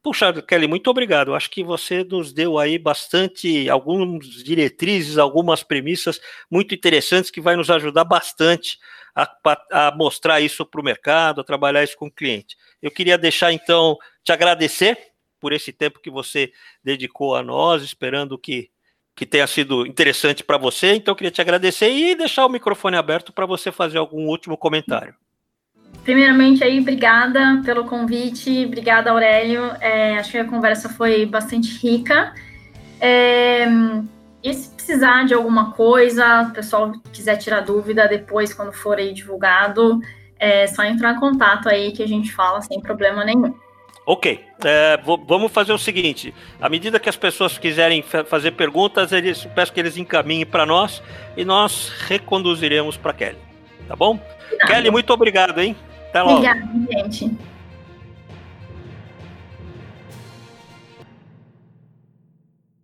Puxa, 0.05 0.31
Kelly, 0.43 0.67
muito 0.67 0.87
obrigado. 0.87 1.33
Acho 1.33 1.49
que 1.49 1.63
você 1.63 2.03
nos 2.03 2.31
deu 2.31 2.59
aí 2.59 2.77
bastante, 2.77 3.67
algumas 3.67 4.43
diretrizes, 4.43 5.17
algumas 5.17 5.63
premissas 5.63 6.21
muito 6.47 6.75
interessantes 6.75 7.31
que 7.31 7.41
vai 7.41 7.55
nos 7.55 7.71
ajudar 7.71 8.03
bastante 8.03 8.77
a, 9.15 9.27
a 9.71 9.95
mostrar 9.95 10.41
isso 10.41 10.63
para 10.63 10.79
o 10.79 10.83
mercado, 10.83 11.41
a 11.41 11.43
trabalhar 11.43 11.83
isso 11.83 11.97
com 11.97 12.05
o 12.05 12.11
cliente. 12.11 12.55
Eu 12.83 12.91
queria 12.91 13.17
deixar, 13.17 13.51
então, 13.51 13.97
te 14.23 14.31
agradecer 14.31 14.95
por 15.39 15.51
esse 15.51 15.73
tempo 15.73 15.99
que 15.99 16.11
você 16.11 16.51
dedicou 16.83 17.35
a 17.35 17.41
nós, 17.41 17.81
esperando 17.81 18.37
que, 18.37 18.69
que 19.15 19.25
tenha 19.25 19.47
sido 19.47 19.87
interessante 19.87 20.43
para 20.43 20.59
você. 20.59 20.93
Então, 20.93 21.13
eu 21.13 21.15
queria 21.15 21.31
te 21.31 21.41
agradecer 21.41 21.89
e 21.89 22.13
deixar 22.13 22.45
o 22.45 22.49
microfone 22.49 22.95
aberto 22.95 23.33
para 23.33 23.47
você 23.47 23.71
fazer 23.71 23.97
algum 23.97 24.27
último 24.27 24.55
comentário. 24.55 25.15
Primeiramente, 26.05 26.63
aí, 26.63 26.79
obrigada 26.79 27.63
pelo 27.65 27.85
convite, 27.85 28.63
obrigada, 28.63 29.09
Aurélio. 29.09 29.71
É, 29.81 30.19
acho 30.19 30.31
que 30.31 30.37
a 30.37 30.45
conversa 30.45 30.87
foi 30.87 31.25
bastante 31.25 31.79
rica. 31.79 32.31
É, 33.01 33.65
e 34.43 34.53
se 34.53 34.69
precisar 34.69 35.25
de 35.25 35.33
alguma 35.33 35.71
coisa, 35.71 36.43
o 36.43 36.53
pessoal 36.53 36.91
quiser 37.11 37.37
tirar 37.37 37.61
dúvida 37.61 38.07
depois, 38.07 38.53
quando 38.53 38.71
for 38.71 38.99
aí 38.99 39.13
divulgado, 39.13 39.99
é 40.39 40.67
só 40.67 40.83
entrar 40.83 41.13
em 41.15 41.19
contato 41.19 41.67
aí 41.67 41.91
que 41.91 42.03
a 42.03 42.07
gente 42.07 42.31
fala 42.31 42.61
sem 42.61 42.79
problema 42.79 43.25
nenhum. 43.25 43.51
Ok, 44.05 44.45
é, 44.63 44.99
vamos 45.27 45.51
fazer 45.51 45.73
o 45.73 45.77
seguinte: 45.79 46.31
à 46.61 46.69
medida 46.69 46.99
que 46.99 47.09
as 47.09 47.17
pessoas 47.17 47.57
quiserem 47.57 48.03
fazer 48.03 48.51
perguntas, 48.51 49.11
eles, 49.11 49.43
peço 49.55 49.73
que 49.73 49.79
eles 49.79 49.97
encaminhem 49.97 50.45
para 50.45 50.67
nós 50.67 51.01
e 51.35 51.43
nós 51.43 51.91
reconduziremos 52.07 52.95
para 52.95 53.11
Kelly. 53.13 53.39
Tá 53.87 53.95
bom? 53.95 54.19
Kelly, 54.67 54.91
muito 54.91 55.11
obrigado, 55.11 55.59
hein? 55.59 55.75
Até 56.15 56.21
logo. 56.21 56.37
Obrigada, 56.37 56.69
gente. 56.91 57.37